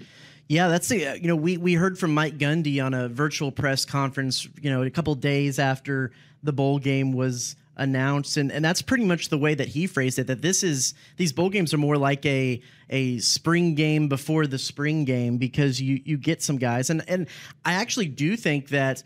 Yeah, 0.47 0.67
that's 0.67 0.89
the 0.89 1.17
you 1.21 1.27
know 1.27 1.35
we 1.35 1.57
we 1.57 1.73
heard 1.73 1.97
from 1.97 2.13
Mike 2.13 2.37
Gundy 2.37 2.83
on 2.83 2.93
a 2.93 3.07
virtual 3.07 3.51
press 3.51 3.85
conference, 3.85 4.47
you 4.61 4.69
know, 4.69 4.83
a 4.83 4.89
couple 4.89 5.15
days 5.15 5.57
after 5.57 6.11
the 6.43 6.51
bowl 6.51 6.79
game 6.79 7.13
was 7.13 7.55
announced 7.75 8.37
and, 8.37 8.51
and 8.51 8.63
that's 8.63 8.83
pretty 8.83 9.03
much 9.03 9.29
the 9.29 9.37
way 9.37 9.55
that 9.55 9.67
he 9.67 9.87
phrased 9.87 10.19
it 10.19 10.27
that 10.27 10.43
this 10.43 10.61
is 10.61 10.93
these 11.17 11.33
bowl 11.33 11.49
games 11.49 11.73
are 11.73 11.79
more 11.79 11.97
like 11.97 12.23
a 12.23 12.61
a 12.91 13.17
spring 13.17 13.73
game 13.73 14.07
before 14.07 14.45
the 14.45 14.59
spring 14.59 15.05
game 15.05 15.37
because 15.37 15.81
you 15.81 15.99
you 16.05 16.15
get 16.15 16.43
some 16.43 16.57
guys 16.57 16.91
and 16.91 17.03
and 17.07 17.27
I 17.65 17.73
actually 17.73 18.05
do 18.05 18.37
think 18.37 18.69
that 18.69 19.01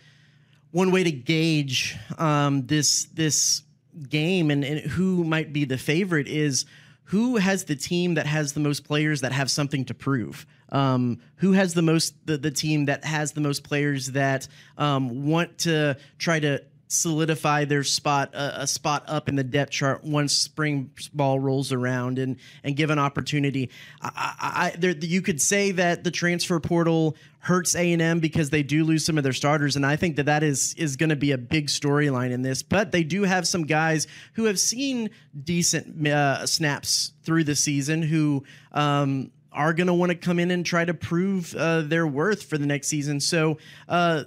one 0.71 0.91
way 0.91 1.03
to 1.03 1.11
gauge 1.11 1.95
um, 2.17 2.65
this 2.67 3.05
this 3.13 3.63
game 4.09 4.51
and, 4.51 4.63
and 4.63 4.79
who 4.79 5.23
might 5.23 5.53
be 5.53 5.65
the 5.65 5.77
favorite 5.77 6.27
is 6.27 6.65
who 7.05 7.37
has 7.37 7.65
the 7.65 7.75
team 7.75 8.15
that 8.15 8.25
has 8.25 8.53
the 8.53 8.59
most 8.59 8.83
players 8.83 9.21
that 9.21 9.31
have 9.31 9.49
something 9.49 9.85
to 9.85 9.93
prove? 9.93 10.45
Um, 10.69 11.19
who 11.37 11.53
has 11.53 11.73
the 11.73 11.81
most 11.81 12.13
the, 12.25 12.37
the 12.37 12.51
team 12.51 12.85
that 12.85 13.05
has 13.05 13.31
the 13.31 13.41
most 13.41 13.63
players 13.63 14.07
that 14.07 14.47
um, 14.77 15.25
want 15.25 15.59
to 15.59 15.97
try 16.17 16.39
to 16.39 16.61
solidify 16.87 17.65
their 17.65 17.83
spot 17.83 18.33
a, 18.33 18.61
a, 18.61 18.67
spot 18.67 19.03
up 19.07 19.27
in 19.27 19.35
the 19.35 19.43
depth 19.43 19.71
chart 19.71 20.03
once 20.03 20.33
spring 20.33 20.89
ball 21.13 21.39
rolls 21.39 21.71
around 21.71 22.17
and 22.17 22.37
and 22.63 22.75
give 22.75 22.89
an 22.89 22.99
opportunity. 22.99 23.69
I, 24.01 24.71
I, 24.73 24.77
there, 24.77 24.91
you 24.91 25.21
could 25.21 25.41
say 25.41 25.71
that 25.71 26.03
the 26.03 26.11
transfer 26.11 26.59
portal 26.59 27.15
hurts 27.39 27.75
A 27.75 27.93
and 27.93 28.01
M 28.01 28.19
because 28.19 28.49
they 28.49 28.63
do 28.63 28.83
lose 28.83 29.05
some 29.05 29.17
of 29.17 29.23
their 29.23 29.33
starters, 29.33 29.75
and 29.75 29.85
I 29.85 29.95
think 29.95 30.15
that 30.15 30.25
that 30.25 30.43
is 30.43 30.73
is 30.75 30.95
going 30.95 31.09
to 31.09 31.15
be 31.15 31.31
a 31.31 31.37
big 31.37 31.67
storyline 31.67 32.31
in 32.31 32.41
this. 32.41 32.63
But 32.63 32.91
they 32.91 33.03
do 33.03 33.23
have 33.23 33.47
some 33.47 33.63
guys 33.63 34.07
who 34.33 34.45
have 34.45 34.59
seen 34.59 35.09
decent 35.43 36.07
uh, 36.07 36.45
snaps 36.45 37.13
through 37.23 37.43
the 37.45 37.55
season 37.55 38.01
who. 38.01 38.43
Um, 38.71 39.31
are 39.53 39.73
going 39.73 39.87
to 39.87 39.93
want 39.93 40.11
to 40.11 40.15
come 40.15 40.37
in 40.37 40.51
and 40.51 40.63
try 40.63 40.85
to 40.85 40.93
prove 40.93 41.55
uh, 41.55 41.81
their 41.81 42.05
worth 42.05 42.43
for 42.43 42.59
the 42.59 42.65
next 42.67 42.89
season. 42.89 43.19
So 43.19 43.57
uh, 43.89 44.25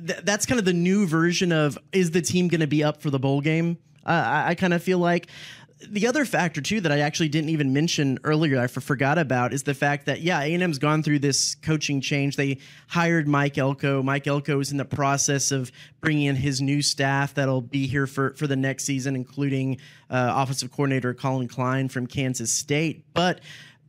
that's 0.00 0.46
kind 0.46 0.58
of 0.58 0.64
the 0.64 0.72
new 0.72 1.06
version 1.06 1.52
of 1.52 1.78
is 1.92 2.10
the 2.10 2.22
team 2.22 2.48
going 2.48 2.60
to 2.60 2.66
be 2.66 2.82
up 2.82 3.02
for 3.02 3.10
the 3.10 3.18
bowl 3.18 3.40
game? 3.40 3.78
Uh, 4.04 4.10
I, 4.10 4.48
I 4.50 4.54
kind 4.54 4.74
of 4.74 4.82
feel 4.82 4.98
like 4.98 5.28
the 5.88 6.06
other 6.06 6.24
factor 6.24 6.60
too 6.60 6.80
that 6.80 6.92
I 6.92 7.00
actually 7.00 7.28
didn't 7.28 7.50
even 7.50 7.72
mention 7.72 8.18
earlier, 8.24 8.60
I 8.60 8.66
forgot 8.66 9.18
about, 9.18 9.52
is 9.52 9.64
the 9.64 9.74
fact 9.74 10.06
that 10.06 10.20
yeah, 10.20 10.40
A 10.40 10.54
and 10.54 10.62
M's 10.62 10.78
gone 10.78 11.02
through 11.02 11.18
this 11.20 11.54
coaching 11.56 12.00
change. 12.00 12.36
They 12.36 12.58
hired 12.88 13.28
Mike 13.28 13.58
Elko. 13.58 14.02
Mike 14.02 14.26
Elko 14.26 14.60
is 14.60 14.70
in 14.70 14.76
the 14.78 14.84
process 14.84 15.50
of 15.50 15.70
bringing 16.00 16.26
in 16.26 16.36
his 16.36 16.60
new 16.60 16.82
staff 16.82 17.34
that'll 17.34 17.60
be 17.60 17.86
here 17.86 18.06
for 18.06 18.34
for 18.34 18.46
the 18.46 18.56
next 18.56 18.84
season, 18.84 19.16
including 19.16 19.78
uh, 20.10 20.32
offensive 20.36 20.70
coordinator 20.70 21.14
Collin 21.14 21.48
Klein 21.48 21.88
from 21.88 22.06
Kansas 22.06 22.52
State. 22.52 23.04
But 23.12 23.40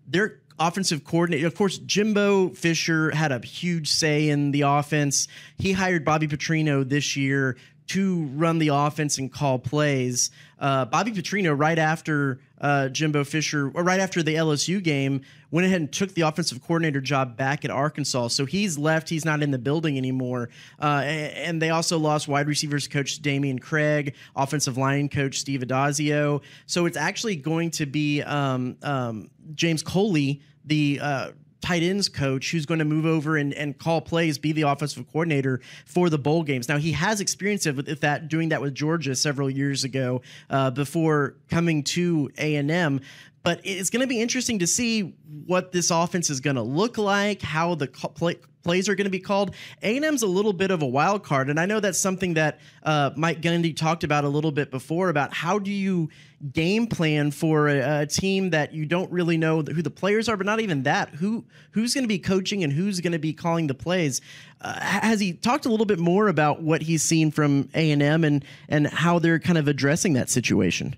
they're 0.08 0.40
offensive 0.60 1.04
coordinator. 1.04 1.48
Of 1.48 1.56
course, 1.56 1.78
Jimbo 1.80 2.50
Fisher 2.50 3.12
had 3.12 3.32
a 3.32 3.40
huge 3.40 3.90
say 3.90 4.30
in 4.30 4.52
the 4.52 4.62
offense. 4.62 5.28
He 5.58 5.74
hired 5.74 6.06
Bobby 6.06 6.28
Petrino 6.28 6.88
this 6.88 7.16
year 7.16 7.58
to 7.88 8.26
run 8.34 8.58
the 8.58 8.70
offense 8.70 9.18
and 9.18 9.32
call 9.32 9.60
plays. 9.60 10.32
Uh, 10.58 10.86
Bobby 10.86 11.12
Petrino, 11.12 11.58
right 11.58 11.78
after 11.78 12.40
uh, 12.60 12.90
Jimbo 12.90 13.24
Fisher, 13.24 13.70
or 13.74 13.84
right 13.84 14.00
after 14.00 14.24
the 14.24 14.36
LSU 14.36 14.82
game, 14.82 15.22
went 15.52 15.68
ahead 15.68 15.82
and 15.82 15.92
took 15.92 16.14
the 16.14 16.22
offensive 16.22 16.62
coordinator 16.62 17.02
job 17.02 17.38
back 17.38 17.64
at 17.64 17.72
Arkansas. 17.72 18.30
So 18.30 18.46
he's 18.46 18.78
left. 18.78 19.10
He's 19.10 19.26
not 19.26 19.44
in 19.44 19.52
the 19.52 19.60
building 19.60 19.98
anymore. 19.98 20.50
Uh, 20.82 21.04
and 21.06 21.62
they 21.62 21.70
also 21.70 22.00
lost 22.00 22.28
wide 22.28 22.48
receivers 22.48 22.88
coach 22.88 23.22
Dameyune 23.22 23.62
Craig, 23.62 24.16
offensive 24.36 24.78
line 24.78 25.10
coach 25.10 25.40
Steve 25.40 25.62
Addazio. 25.62 26.42
So 26.66 26.86
it's 26.86 26.98
actually 26.98 27.36
going 27.36 27.72
to 27.72 27.86
be 27.86 28.22
um, 28.24 28.78
um, 28.82 29.30
James 29.54 29.84
Coley, 29.84 30.42
the 30.66 31.00
uh, 31.02 31.32
tight 31.62 31.84
ends 31.84 32.10
coach 32.10 32.52
who's 32.52 32.66
going 32.66 32.80
to 32.80 32.86
move 32.86 33.06
over 33.06 33.38
and, 33.38 33.54
and 33.54 33.78
call 33.78 34.02
plays, 34.02 34.38
be 34.38 34.52
the 34.52 34.64
offensive 34.64 35.06
coordinator 35.12 35.62
for 35.86 36.10
the 36.10 36.18
bowl 36.18 36.44
games. 36.44 36.70
Now 36.70 36.78
he 36.78 36.92
has 36.92 37.22
experience 37.22 37.66
with 37.66 38.02
that, 38.02 38.28
doing 38.28 38.50
that 38.50 38.62
with 38.62 38.76
Georgia 38.76 39.16
several 39.16 39.50
years 39.50 39.84
ago 39.84 40.22
uh, 40.50 40.72
before 40.72 41.36
coming 41.50 41.84
to 41.84 42.30
A 42.38 42.56
and 42.56 42.70
M. 42.70 43.02
But 43.46 43.62
it's 43.64 43.92
going 43.92 44.02
to 44.02 44.08
be 44.08 44.20
interesting 44.20 44.58
to 44.60 44.68
see 44.68 45.16
what 45.46 45.72
this 45.72 45.92
offense 45.92 46.32
is 46.32 46.40
going 46.40 46.56
to 46.56 46.64
look 46.64 46.98
like, 46.98 47.44
how 47.44 47.76
the 47.76 47.86
play, 47.88 48.38
plays 48.64 48.90
are 48.90 48.96
going 48.96 49.06
to 49.06 49.12
be 49.12 49.20
called. 49.20 49.54
A&M's 49.84 50.24
a 50.24 50.28
little 50.28 50.52
bit 50.52 50.72
of 50.72 50.82
a 50.82 50.86
wild 50.88 51.24
card, 51.24 51.52
and 51.52 51.60
I 51.60 51.68
know 51.68 51.80
that's 51.80 52.00
something 52.00 52.34
that 52.34 52.60
uh, 52.82 53.12
Mike 53.16 53.42
Gundy 53.42 53.78
talked 53.78 54.04
about 54.04 54.24
a 54.24 54.30
little 54.30 54.52
bit 54.52 54.72
before 54.72 55.10
about 55.10 55.32
how 55.32 55.60
do 55.60 55.72
you 55.72 56.10
game 56.52 56.88
plan 56.88 57.30
for 57.30 57.70
a, 57.70 58.02
a, 58.02 58.06
team 58.08 58.50
that 58.50 58.74
you 58.74 58.88
don't 58.88 59.12
really 59.12 59.38
know 59.38 59.62
who 59.62 59.84
the 59.84 59.92
players 59.92 60.28
are, 60.28 60.36
but 60.36 60.48
not 60.48 60.60
even 60.60 60.82
that. 60.84 61.10
Who 61.10 61.46
who's 61.72 61.94
going 61.94 62.04
to 62.04 62.10
be 62.10 62.20
coaching 62.20 62.64
and 62.64 62.74
who's 62.74 63.00
going 63.00 63.14
to 63.14 63.20
be 63.20 63.32
calling 63.32 63.68
the 63.68 63.76
plays? 63.76 64.22
Uh, 64.60 64.80
has 64.80 65.20
he 65.20 65.34
talked 65.34 65.68
a 65.68 65.70
little 65.70 65.86
bit 65.86 66.00
more 66.00 66.28
about 66.28 66.64
what 66.64 66.82
he's 66.82 67.04
seen 67.04 67.30
from 67.30 67.70
A&M 67.76 68.24
and 68.24 68.44
and 68.68 68.88
how 68.88 69.20
they're 69.20 69.40
kind 69.40 69.60
of 69.60 69.68
addressing 69.68 70.14
that 70.14 70.32
situation? 70.32 70.96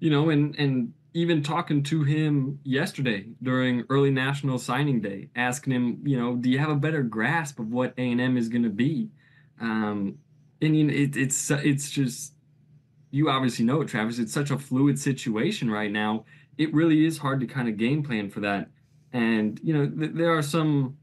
You 0.00 0.10
know, 0.10 0.28
and 0.28 0.54
and 0.56 0.92
even 1.16 1.44
talking 1.44 1.80
to 1.84 2.02
him 2.02 2.58
yesterday 2.64 3.24
during 3.40 3.84
early 3.88 4.10
national 4.10 4.58
signing 4.58 5.00
day, 5.00 5.28
asking 5.36 5.72
him, 5.72 6.02
you 6.04 6.18
know, 6.18 6.34
do 6.34 6.50
you 6.50 6.58
have 6.58 6.70
a 6.70 6.74
better 6.74 7.04
grasp 7.04 7.60
of 7.60 7.70
what 7.70 7.94
A 7.96 8.10
and 8.10 8.20
M 8.20 8.36
is 8.36 8.48
going 8.48 8.64
to 8.64 8.68
be? 8.68 9.08
Um, 9.60 10.18
and 10.60 10.76
you 10.76 10.84
know, 10.84 10.92
it, 10.92 11.16
it's 11.16 11.50
it's 11.50 11.90
just 11.90 12.34
you 13.12 13.30
obviously 13.30 13.64
know 13.64 13.80
it, 13.80 13.88
Travis. 13.88 14.18
It's 14.18 14.32
such 14.32 14.50
a 14.50 14.58
fluid 14.58 14.98
situation 14.98 15.70
right 15.70 15.90
now. 15.90 16.24
It 16.58 16.74
really 16.74 17.06
is 17.06 17.18
hard 17.18 17.38
to 17.40 17.46
kind 17.46 17.68
of 17.68 17.76
game 17.76 18.02
plan 18.02 18.28
for 18.28 18.40
that. 18.40 18.68
And 19.12 19.60
you 19.62 19.72
know, 19.72 19.88
th- 19.88 20.12
there 20.14 20.36
are 20.36 20.42
some. 20.42 20.98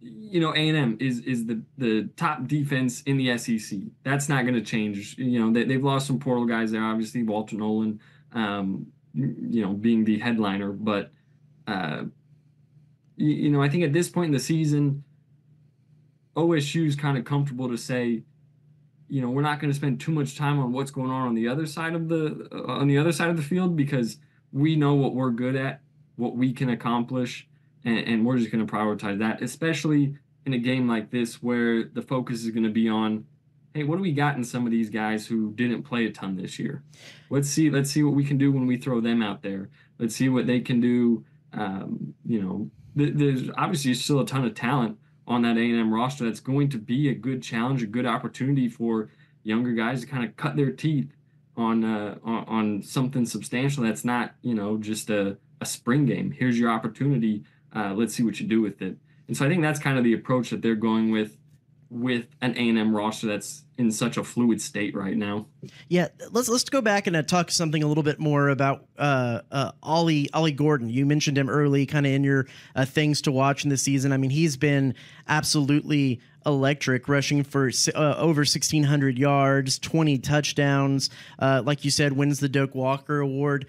You 0.00 0.40
know, 0.40 0.50
A 0.50 0.68
and 0.68 0.76
M 0.76 0.96
is 1.00 1.20
is 1.20 1.46
the 1.46 1.62
the 1.78 2.08
top 2.16 2.46
defense 2.46 3.02
in 3.02 3.18
the 3.18 3.36
SEC. 3.38 3.80
That's 4.02 4.28
not 4.28 4.42
going 4.42 4.54
to 4.54 4.62
change. 4.62 5.16
You 5.16 5.40
know, 5.40 5.52
they, 5.52 5.64
they've 5.64 5.84
lost 5.84 6.06
some 6.06 6.18
portal 6.18 6.44
guys 6.46 6.72
there. 6.72 6.82
Obviously, 6.82 7.22
Walter 7.22 7.56
Nolen. 7.56 8.00
Um, 8.32 8.88
you 9.14 9.62
know, 9.62 9.72
being 9.72 10.04
the 10.04 10.18
headliner. 10.18 10.72
But, 10.72 11.12
uh, 11.66 12.04
you, 13.16 13.28
you 13.28 13.50
know, 13.50 13.62
I 13.62 13.68
think 13.68 13.84
at 13.84 13.92
this 13.92 14.08
point 14.08 14.26
in 14.26 14.32
the 14.32 14.40
season, 14.40 15.04
OSU 16.36 16.86
is 16.86 16.96
kind 16.96 17.16
of 17.16 17.24
comfortable 17.24 17.68
to 17.68 17.76
say, 17.76 18.22
you 19.08 19.20
know, 19.20 19.30
we're 19.30 19.42
not 19.42 19.60
going 19.60 19.70
to 19.70 19.76
spend 19.76 20.00
too 20.00 20.12
much 20.12 20.36
time 20.36 20.58
on 20.58 20.72
what's 20.72 20.90
going 20.90 21.10
on 21.10 21.28
on 21.28 21.34
the 21.34 21.46
other 21.48 21.66
side 21.66 21.94
of 21.94 22.08
the 22.08 22.48
uh, 22.52 22.72
on 22.72 22.88
the 22.88 22.98
other 22.98 23.12
side 23.12 23.30
of 23.30 23.36
the 23.36 23.42
field 23.42 23.76
because 23.76 24.18
we 24.52 24.76
know 24.76 24.94
what 24.94 25.14
we're 25.14 25.30
good 25.30 25.56
at, 25.56 25.80
what 26.16 26.36
we 26.36 26.52
can 26.52 26.70
accomplish, 26.70 27.46
and, 27.84 27.98
and 27.98 28.26
we're 28.26 28.38
just 28.38 28.50
going 28.50 28.66
to 28.66 28.72
prioritize 28.72 29.18
that, 29.18 29.42
especially 29.42 30.16
in 30.46 30.54
a 30.54 30.58
game 30.58 30.88
like 30.88 31.10
this 31.10 31.42
where 31.42 31.84
the 31.84 32.02
focus 32.02 32.44
is 32.44 32.50
going 32.50 32.64
to 32.64 32.70
be 32.70 32.88
on 32.88 33.24
hey, 33.74 33.82
what 33.82 33.96
do 33.96 34.02
we 34.02 34.12
got 34.12 34.36
in 34.36 34.44
some 34.44 34.64
of 34.64 34.70
these 34.70 34.88
guys 34.88 35.26
who 35.26 35.52
didn't 35.52 35.82
play 35.82 36.06
a 36.06 36.10
ton 36.10 36.36
this 36.36 36.58
year? 36.60 36.82
Let's 37.28 37.48
see. 37.48 37.70
Let's 37.70 37.90
see 37.90 38.04
what 38.04 38.14
we 38.14 38.24
can 38.24 38.38
do 38.38 38.52
when 38.52 38.66
we 38.66 38.76
throw 38.76 39.00
them 39.00 39.20
out 39.20 39.42
there. 39.42 39.68
Let's 39.98 40.14
see 40.14 40.28
what 40.28 40.46
they 40.46 40.60
can 40.60 40.80
do. 40.80 41.24
Um, 41.52 42.14
you 42.24 42.40
know, 42.40 42.70
th- 42.96 43.14
there's 43.16 43.50
obviously 43.56 43.94
still 43.94 44.20
a 44.20 44.26
ton 44.26 44.44
of 44.44 44.54
talent 44.54 44.96
on 45.26 45.42
that 45.42 45.56
A&M 45.56 45.92
roster. 45.92 46.24
That's 46.24 46.40
going 46.40 46.68
to 46.70 46.78
be 46.78 47.08
a 47.08 47.14
good 47.14 47.42
challenge, 47.42 47.82
a 47.82 47.86
good 47.86 48.06
opportunity 48.06 48.68
for 48.68 49.10
younger 49.42 49.72
guys 49.72 50.00
to 50.02 50.06
kind 50.06 50.24
of 50.24 50.36
cut 50.36 50.56
their 50.56 50.70
teeth 50.70 51.12
on 51.56 51.84
uh, 51.84 52.16
on, 52.24 52.44
on 52.44 52.82
something 52.82 53.26
substantial. 53.26 53.82
That's 53.82 54.04
not 54.04 54.34
you 54.42 54.54
know 54.54 54.76
just 54.76 55.10
a, 55.10 55.36
a 55.60 55.66
spring 55.66 56.06
game. 56.06 56.30
Here's 56.30 56.58
your 56.58 56.70
opportunity. 56.70 57.44
Uh, 57.74 57.92
let's 57.94 58.14
see 58.14 58.22
what 58.22 58.38
you 58.38 58.46
do 58.46 58.60
with 58.60 58.82
it. 58.82 58.96
And 59.26 59.36
so 59.36 59.44
I 59.44 59.48
think 59.48 59.62
that's 59.62 59.80
kind 59.80 59.98
of 59.98 60.04
the 60.04 60.12
approach 60.12 60.50
that 60.50 60.62
they're 60.62 60.74
going 60.76 61.10
with 61.10 61.38
with 61.94 62.26
an 62.42 62.56
A&M 62.56 62.94
roster 62.94 63.28
that's 63.28 63.62
in 63.78 63.90
such 63.90 64.16
a 64.16 64.24
fluid 64.24 64.60
state 64.60 64.94
right 64.96 65.16
now. 65.16 65.46
Yeah, 65.88 66.08
let's 66.32 66.48
let's 66.48 66.64
go 66.64 66.80
back 66.80 67.06
and 67.06 67.14
uh, 67.14 67.22
talk 67.22 67.50
something 67.50 67.82
a 67.82 67.86
little 67.86 68.02
bit 68.02 68.18
more 68.18 68.48
about 68.48 68.86
uh, 68.98 69.40
uh, 69.50 69.72
Ollie 69.82 70.28
Ollie 70.32 70.52
Gordon. 70.52 70.88
You 70.90 71.06
mentioned 71.06 71.38
him 71.38 71.48
early, 71.48 71.86
kind 71.86 72.04
of 72.04 72.12
in 72.12 72.24
your 72.24 72.46
uh, 72.74 72.84
things 72.84 73.22
to 73.22 73.32
watch 73.32 73.64
in 73.64 73.70
the 73.70 73.76
season. 73.76 74.12
I 74.12 74.16
mean, 74.16 74.30
he's 74.30 74.56
been 74.56 74.94
absolutely 75.28 76.20
electric, 76.44 77.08
rushing 77.08 77.42
for 77.42 77.70
uh, 77.94 78.14
over 78.18 78.40
1,600 78.40 79.18
yards, 79.18 79.78
20 79.78 80.18
touchdowns. 80.18 81.10
Uh, 81.38 81.62
like 81.64 81.84
you 81.84 81.90
said, 81.90 82.12
wins 82.12 82.40
the 82.40 82.48
Doak 82.48 82.74
Walker 82.74 83.20
Award 83.20 83.66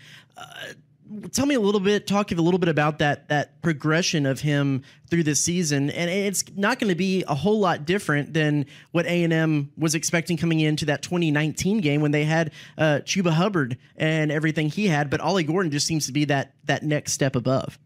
tell 1.32 1.46
me 1.46 1.56
a 1.56 1.60
little 1.60 1.80
bit 1.80 2.08
talk 2.08 2.32
a 2.32 2.36
little 2.36 2.60
bit 2.60 2.70
about 2.70 3.00
that 3.00 3.30
that 3.30 3.62
progression 3.62 4.26
of 4.26 4.40
him 4.40 4.84
through 5.10 5.24
this 5.24 5.40
season. 5.44 5.90
And 5.90 6.10
it's 6.10 6.44
not 6.56 6.80
going 6.80 6.90
to 6.90 6.96
be 6.96 7.24
a 7.28 7.36
whole 7.36 7.60
lot 7.60 7.86
different 7.86 8.34
than 8.34 8.66
what 8.92 9.06
a&m 9.06 9.72
was 9.78 9.96
expecting 9.96 10.38
coming 10.38 10.60
into 10.60 10.86
that 10.86 11.02
2019 11.02 11.80
game 11.80 12.02
when 12.02 12.12
they 12.12 12.24
had 12.24 12.52
uh, 12.78 13.00
chuba 13.04 13.32
hubbard 13.32 13.78
and 13.96 14.32
everything 14.32 14.70
he 14.70 14.88
had 14.88 15.10
but 15.10 15.22
ollie 15.22 15.44
gordon 15.44 15.72
just 15.72 15.88
seems 15.88 16.06
to 16.06 16.12
be 16.12 16.26
that 16.26 16.54
that 16.66 16.84
next 16.84 17.14
step 17.14 17.36
above. 17.36 17.80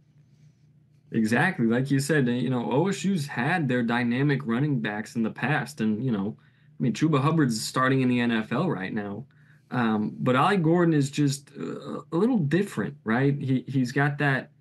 Exactly. 1.11 1.65
Like 1.65 1.89
you 1.89 1.99
said 1.99 2.27
you 2.27 2.49
know 2.49 2.71
osu's 2.71 3.27
had 3.27 3.67
their 3.67 3.83
dynamic 3.83 4.41
running 4.45 4.79
backs 4.79 5.15
in 5.15 5.23
the 5.23 5.31
past 5.31 5.81
and 5.81 6.03
you 6.03 6.11
know 6.11 6.37
i 6.39 6.83
mean 6.83 6.93
chuba 6.93 7.19
hubbard's 7.19 7.61
starting 7.61 8.01
in 8.01 8.09
the 8.09 8.19
nfl 8.19 8.73
right 8.73 8.93
now 8.93 9.25
um, 9.71 10.15
but 10.19 10.35
Ollie 10.35 10.57
Gordon 10.57 10.93
is 10.93 11.11
just 11.11 11.51
a, 11.51 12.01
a 12.11 12.17
little 12.17 12.39
different, 12.39 12.95
right? 13.03 13.35
He 13.39 13.63
he's 13.67 13.91
got 13.91 14.17
that. 14.17 14.51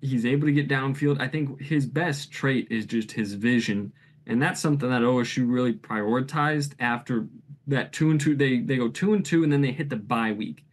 He's 0.00 0.24
able 0.24 0.46
to 0.46 0.52
get 0.52 0.68
downfield. 0.68 1.20
I 1.20 1.26
think 1.26 1.60
his 1.60 1.84
best 1.84 2.30
trait 2.30 2.68
is 2.70 2.86
just 2.86 3.10
his 3.10 3.34
vision, 3.34 3.92
and 4.26 4.40
that's 4.40 4.60
something 4.60 4.88
that 4.88 5.02
OSU 5.02 5.50
really 5.50 5.72
prioritized 5.72 6.74
after 6.78 7.26
that 7.66 7.92
two 7.92 8.10
and 8.10 8.20
two. 8.20 8.36
They 8.36 8.60
they 8.60 8.76
go 8.76 8.88
two 8.88 9.14
and 9.14 9.24
two, 9.24 9.42
and 9.42 9.52
then 9.52 9.62
they 9.62 9.72
hit 9.72 9.90
the 9.90 9.96
bye 9.96 10.32
week, 10.32 10.64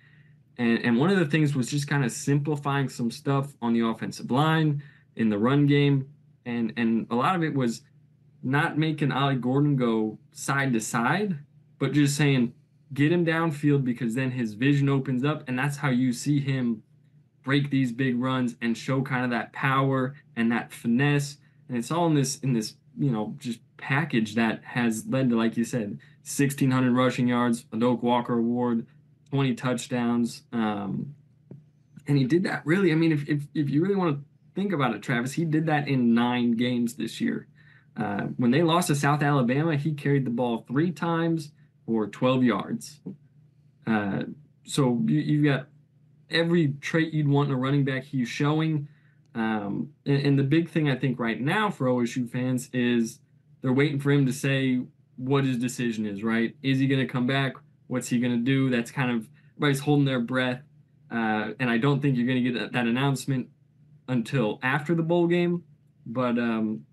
and 0.58 0.78
and 0.86 0.98
one 0.98 1.10
of 1.10 1.18
the 1.18 1.26
things 1.26 1.56
was 1.56 1.70
just 1.70 1.88
kind 1.88 2.06
of 2.06 2.12
simplifying 2.12 2.90
some 2.90 3.10
stuff 3.10 3.56
on 3.60 3.74
the 3.74 3.88
offensive 3.88 4.30
line 4.30 4.84
in 5.16 5.30
the 5.30 5.38
run 5.40 5.66
game, 5.66 6.08
and 6.46 6.74
and 6.78 7.08
a 7.10 7.16
lot 7.16 7.36
of 7.36 7.44
it 7.44 7.56
was 7.56 7.82
not 8.44 8.78
making 8.78 9.12
Ollie 9.12 9.36
Gordon 9.38 9.76
go 9.76 10.20
side 10.32 10.74
to 10.74 10.80
side, 10.80 11.40
but 11.80 11.92
just 11.92 12.16
saying 12.16 12.54
get 12.96 13.12
him 13.12 13.26
downfield 13.26 13.84
because 13.84 14.16
then 14.16 14.32
his 14.32 14.54
vision 14.54 14.90
opens 14.90 15.24
up 15.24 15.44
and 15.48 15.60
that's 15.60 15.78
how 15.78 15.90
you 15.90 16.12
see 16.12 16.40
him 16.40 16.82
break 17.44 17.70
these 17.70 17.92
big 17.92 18.20
runs 18.20 18.56
and 18.62 18.76
show 18.76 19.02
kind 19.02 19.24
of 19.24 19.30
that 19.30 19.54
power 19.54 20.16
and 20.36 20.52
that 20.52 20.74
finesse. 20.74 21.38
And 21.70 21.78
it's 21.78 21.92
all 21.92 22.08
in 22.08 22.16
this 22.16 22.40
in 22.40 22.54
this 22.54 22.76
you 22.98 23.12
know 23.12 23.36
just 23.38 23.60
package 23.78 24.36
that 24.36 24.64
has 24.64 25.06
led 25.08 25.30
to 25.30 25.38
like 25.38 25.58
you 25.58 25.64
said 25.64 26.00
1600 26.24 26.94
rushing 26.94 27.28
yards 27.28 27.66
a 27.74 27.78
Doak 27.78 28.02
Walker 28.02 28.38
award 28.38 28.88
20 29.32 29.54
touchdowns 29.56 30.44
um, 30.54 31.14
and 32.08 32.18
he 32.18 32.24
did 32.24 32.44
that 32.44 32.66
really 32.66 32.92
I 32.92 32.96
mean 32.96 33.12
if, 33.12 33.28
if, 33.28 33.44
if 33.54 33.70
you 33.70 33.82
really 33.82 33.96
want 33.96 34.18
to 34.18 34.24
think 34.56 34.72
about 34.72 34.96
it 34.96 35.02
Travis 35.02 35.34
he 35.34 35.44
did 35.44 35.66
that 35.66 35.88
in 35.88 36.14
nine 36.14 36.52
games 36.52 36.96
this 36.96 37.20
year. 37.20 37.48
Uh, 37.98 38.24
when 38.38 38.52
they 38.52 38.62
lost 38.62 38.88
to 38.88 38.96
South 38.96 39.22
Alabama 39.22 39.76
he 39.76 39.94
carried 39.94 40.26
the 40.26 40.32
ball 40.32 40.66
three 40.68 40.92
times 40.92 41.52
or 41.88 42.08
12 42.08 42.44
yards. 42.44 43.00
Uh, 43.86 44.24
so 44.64 45.02
you, 45.06 45.20
you've 45.20 45.46
got 45.46 45.68
every 46.30 46.74
trait 46.82 47.14
you'd 47.14 47.28
want 47.28 47.50
in 47.50 47.56
a 47.56 47.58
running 47.58 47.86
back 47.86 48.04
he's 48.04 48.28
showing. 48.28 48.88
Um, 49.36 49.90
and, 50.06 50.26
and, 50.26 50.40
the 50.40 50.44
big 50.44 50.70
thing 50.70 50.90
I 50.90 50.96
think 50.96 51.20
right 51.20 51.40
now 51.40 51.70
for 51.70 51.88
OSU 51.88 52.30
fans 52.30 52.70
is 52.72 53.20
they're 53.62 53.74
waiting 53.74 54.00
for 54.00 54.12
him 54.12 54.26
to 54.26 54.32
say 54.32 54.82
what 55.18 55.44
his 55.44 55.58
decision 55.58 56.06
is, 56.06 56.24
right? 56.24 56.56
Is 56.64 56.80
he 56.80 56.88
going 56.88 57.06
to 57.06 57.12
come 57.12 57.28
back? 57.28 57.54
What's 57.88 58.08
he 58.08 58.20
going 58.20 58.32
to 58.32 58.44
do? 58.44 58.70
That's 58.70 58.92
kind 58.92 59.12
of 59.12 59.28
everybody's 59.58 59.82
holding 59.82 60.06
their 60.06 60.22
breath. 60.22 60.62
Uh, 61.12 61.52
and 61.60 61.70
I 61.70 61.78
don't 61.78 62.02
think 62.02 62.18
you're 62.18 62.28
going 62.28 62.44
to 62.44 62.52
get 62.52 62.72
that 62.72 62.88
announcement 62.88 63.50
until 64.08 64.60
after 64.64 64.96
the 64.96 65.04
bowl 65.04 65.28
game. 65.28 65.64
But 66.06 66.38
um, 66.38 66.86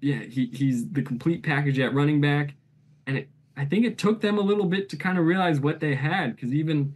yeah, 0.00 0.24
he, 0.24 0.50
he's 0.52 0.88
the 0.90 1.02
complete 1.02 1.42
package 1.42 1.78
at 1.78 1.94
running 1.94 2.20
back. 2.20 2.54
And 3.06 3.18
it, 3.18 3.28
I 3.56 3.64
think 3.64 3.84
it 3.84 3.98
took 3.98 4.20
them 4.20 4.38
a 4.38 4.42
little 4.42 4.64
bit 4.64 4.88
to 4.90 4.96
kind 4.96 5.18
of 5.18 5.24
realize 5.24 5.60
what 5.60 5.80
they 5.80 5.94
had 5.94 6.34
because 6.34 6.52
even 6.52 6.94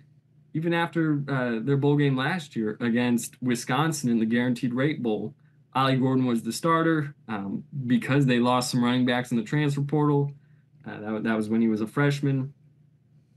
even 0.54 0.74
after 0.74 1.22
uh, 1.28 1.58
their 1.62 1.76
bowl 1.76 1.96
game 1.96 2.16
last 2.16 2.56
year 2.56 2.76
against 2.80 3.40
Wisconsin 3.42 4.10
in 4.10 4.18
the 4.18 4.26
Guaranteed 4.26 4.74
Rate 4.74 5.02
Bowl, 5.02 5.34
Ollie 5.74 5.96
Gordon 5.96 6.24
was 6.24 6.42
the 6.42 6.52
starter 6.52 7.14
um, 7.28 7.62
because 7.86 8.26
they 8.26 8.40
lost 8.40 8.70
some 8.70 8.82
running 8.82 9.06
backs 9.06 9.30
in 9.30 9.36
the 9.36 9.44
transfer 9.44 9.82
portal. 9.82 10.32
Uh, 10.86 11.00
that, 11.00 11.22
that 11.24 11.36
was 11.36 11.48
when 11.48 11.60
he 11.60 11.68
was 11.68 11.80
a 11.80 11.86
freshman, 11.86 12.52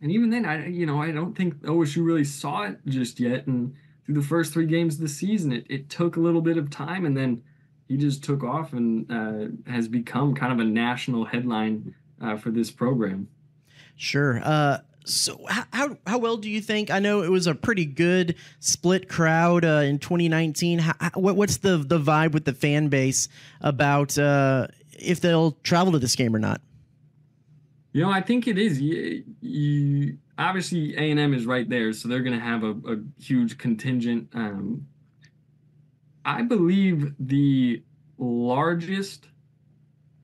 and 0.01 0.11
even 0.11 0.29
then, 0.29 0.45
I 0.45 0.67
you 0.67 0.85
know 0.85 1.01
I 1.01 1.11
don't 1.11 1.35
think 1.35 1.55
OSU 1.61 2.03
really 2.03 2.23
saw 2.23 2.63
it 2.63 2.79
just 2.87 3.19
yet. 3.19 3.45
And 3.45 3.75
through 4.05 4.15
the 4.15 4.21
first 4.21 4.53
three 4.53 4.65
games 4.65 4.95
of 4.95 5.01
the 5.01 5.07
season, 5.07 5.51
it, 5.51 5.65
it 5.69 5.89
took 5.89 6.15
a 6.15 6.19
little 6.19 6.41
bit 6.41 6.57
of 6.57 6.69
time, 6.69 7.05
and 7.05 7.15
then 7.15 7.43
he 7.87 7.97
just 7.97 8.23
took 8.23 8.41
off 8.43 8.73
and 8.73 9.11
uh, 9.11 9.71
has 9.71 9.87
become 9.87 10.33
kind 10.33 10.53
of 10.53 10.59
a 10.59 10.63
national 10.63 11.25
headline 11.25 11.93
uh, 12.21 12.37
for 12.37 12.51
this 12.51 12.71
program. 12.71 13.27
Sure. 13.95 14.41
Uh, 14.43 14.79
so 15.03 15.45
how 15.47 15.97
how 16.05 16.17
well 16.17 16.37
do 16.37 16.49
you 16.49 16.61
think? 16.61 16.91
I 16.91 16.99
know 16.99 17.23
it 17.23 17.31
was 17.31 17.47
a 17.47 17.55
pretty 17.55 17.85
good 17.85 18.35
split 18.59 19.09
crowd 19.09 19.65
uh, 19.65 19.81
in 19.83 19.99
2019. 19.99 20.79
How, 20.79 20.93
what, 21.15 21.35
what's 21.35 21.57
the 21.57 21.77
the 21.77 21.99
vibe 21.99 22.31
with 22.33 22.45
the 22.45 22.53
fan 22.53 22.87
base 22.87 23.27
about 23.61 24.17
uh, 24.17 24.67
if 24.91 25.19
they'll 25.21 25.53
travel 25.63 25.93
to 25.93 25.99
this 25.99 26.15
game 26.15 26.35
or 26.35 26.39
not? 26.39 26.61
You 27.93 28.03
know, 28.03 28.11
I 28.11 28.21
think 28.21 28.47
it 28.47 28.57
is. 28.57 28.79
You, 28.79 29.23
you 29.41 30.17
obviously 30.37 30.95
A 30.95 31.11
and 31.11 31.19
M 31.19 31.33
is 31.33 31.45
right 31.45 31.67
there, 31.67 31.91
so 31.93 32.07
they're 32.07 32.21
going 32.21 32.37
to 32.37 32.43
have 32.43 32.63
a, 32.63 32.71
a, 32.71 32.97
huge 33.21 33.57
contingent. 33.57 34.29
Um, 34.33 34.87
I 36.23 36.43
believe 36.43 37.13
the 37.19 37.83
largest 38.17 39.27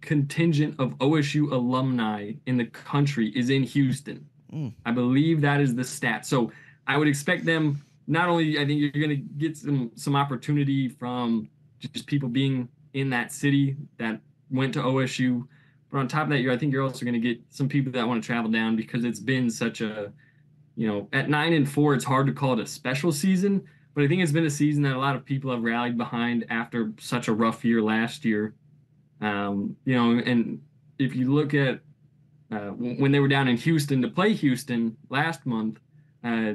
contingent 0.08 0.74
of 0.80 0.92
OSU 1.00 1.52
alumni 1.52 2.32
in 2.46 2.56
the 2.56 2.64
country 2.68 3.28
is 3.36 3.50
in 3.50 3.62
Houston. 3.62 4.26
Mm. 4.54 4.72
I 4.86 4.92
believe 4.92 5.42
that 5.42 5.60
is 5.60 5.76
the 5.76 5.84
stat. 5.84 6.26
So 6.26 6.50
I 6.88 6.96
would 6.96 7.10
expect 7.10 7.44
them 7.44 7.84
not 8.08 8.30
only 8.30 8.58
I 8.58 8.66
think 8.66 8.80
you're 8.80 8.90
going 8.92 9.10
to 9.10 9.18
get 9.18 9.58
some 9.58 9.92
some 9.96 10.16
opportunity 10.16 10.88
from 10.88 11.50
just 11.80 12.08
people 12.08 12.30
being 12.30 12.70
in 12.94 13.10
that 13.10 13.34
city 13.34 13.76
that 13.98 14.22
went 14.50 14.74
to 14.76 14.80
OSU, 14.80 15.46
but 15.92 15.98
on 15.98 16.08
top 16.08 16.24
of 16.24 16.30
that, 16.30 16.40
you're 16.40 16.54
I 16.54 16.58
think 16.58 16.72
you're 16.72 16.84
also 16.84 17.04
going 17.04 17.22
to 17.22 17.28
get 17.30 17.42
some 17.50 17.68
people 17.68 17.92
that 17.92 18.08
want 18.08 18.24
to 18.24 18.26
travel 18.26 18.50
down 18.50 18.78
because 18.78 19.04
it's 19.04 19.20
been 19.20 19.50
such 19.50 19.82
a 19.82 20.14
you 20.78 20.88
know 20.88 21.10
at 21.12 21.30
nine 21.30 21.52
and 21.52 21.70
four 21.70 21.96
it's 21.96 22.06
hard 22.06 22.28
to 22.28 22.34
call 22.34 22.54
it 22.54 22.62
a 22.62 22.66
special 22.66 23.12
season, 23.12 23.62
but 23.94 24.06
I 24.06 24.08
think 24.08 24.24
it's 24.24 24.32
been 24.32 24.46
a 24.46 24.50
season 24.50 24.84
that 24.84 24.94
a 24.94 25.04
lot 25.08 25.18
of 25.18 25.26
people 25.26 25.52
have 25.52 25.64
rallied 25.64 25.98
behind 25.98 26.46
after 26.50 26.94
such 26.98 27.28
a 27.28 27.34
rough 27.34 27.66
year 27.66 27.82
last 27.82 28.24
year. 28.24 28.56
Um, 29.22 29.76
you 29.86 29.96
know, 29.96 30.22
and 30.24 30.62
if 31.00 31.16
you 31.16 31.34
look 31.34 31.54
at 31.54 31.80
uh, 32.52 32.70
when 32.70 33.12
they 33.12 33.20
were 33.20 33.28
down 33.28 33.48
in 33.48 33.58
Houston 33.58 34.02
to 34.02 34.08
play 34.08 34.34
Houston 34.34 34.96
last 35.10 35.46
month, 35.46 35.80
uh, 36.24 36.54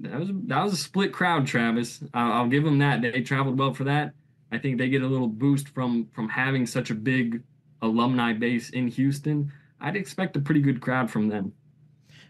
that 0.00 0.18
was 0.18 0.30
that 0.46 0.64
was 0.64 0.72
a 0.72 0.76
split 0.76 1.12
crowd. 1.12 1.46
Travis, 1.46 2.02
I'll, 2.14 2.32
I'll 2.32 2.48
give 2.48 2.64
them 2.64 2.78
that. 2.78 3.02
They 3.02 3.22
traveled 3.22 3.58
well 3.58 3.74
for 3.74 3.84
that. 3.84 4.12
I 4.50 4.58
think 4.58 4.78
they 4.78 4.88
get 4.88 5.02
a 5.02 5.06
little 5.06 5.28
boost 5.28 5.68
from 5.68 6.08
from 6.12 6.28
having 6.28 6.66
such 6.66 6.90
a 6.90 6.94
big 6.94 7.42
alumni 7.82 8.32
base 8.32 8.70
in 8.70 8.88
Houston. 8.88 9.52
I'd 9.80 9.96
expect 9.96 10.36
a 10.36 10.40
pretty 10.40 10.60
good 10.60 10.80
crowd 10.80 11.10
from 11.10 11.28
them. 11.28 11.52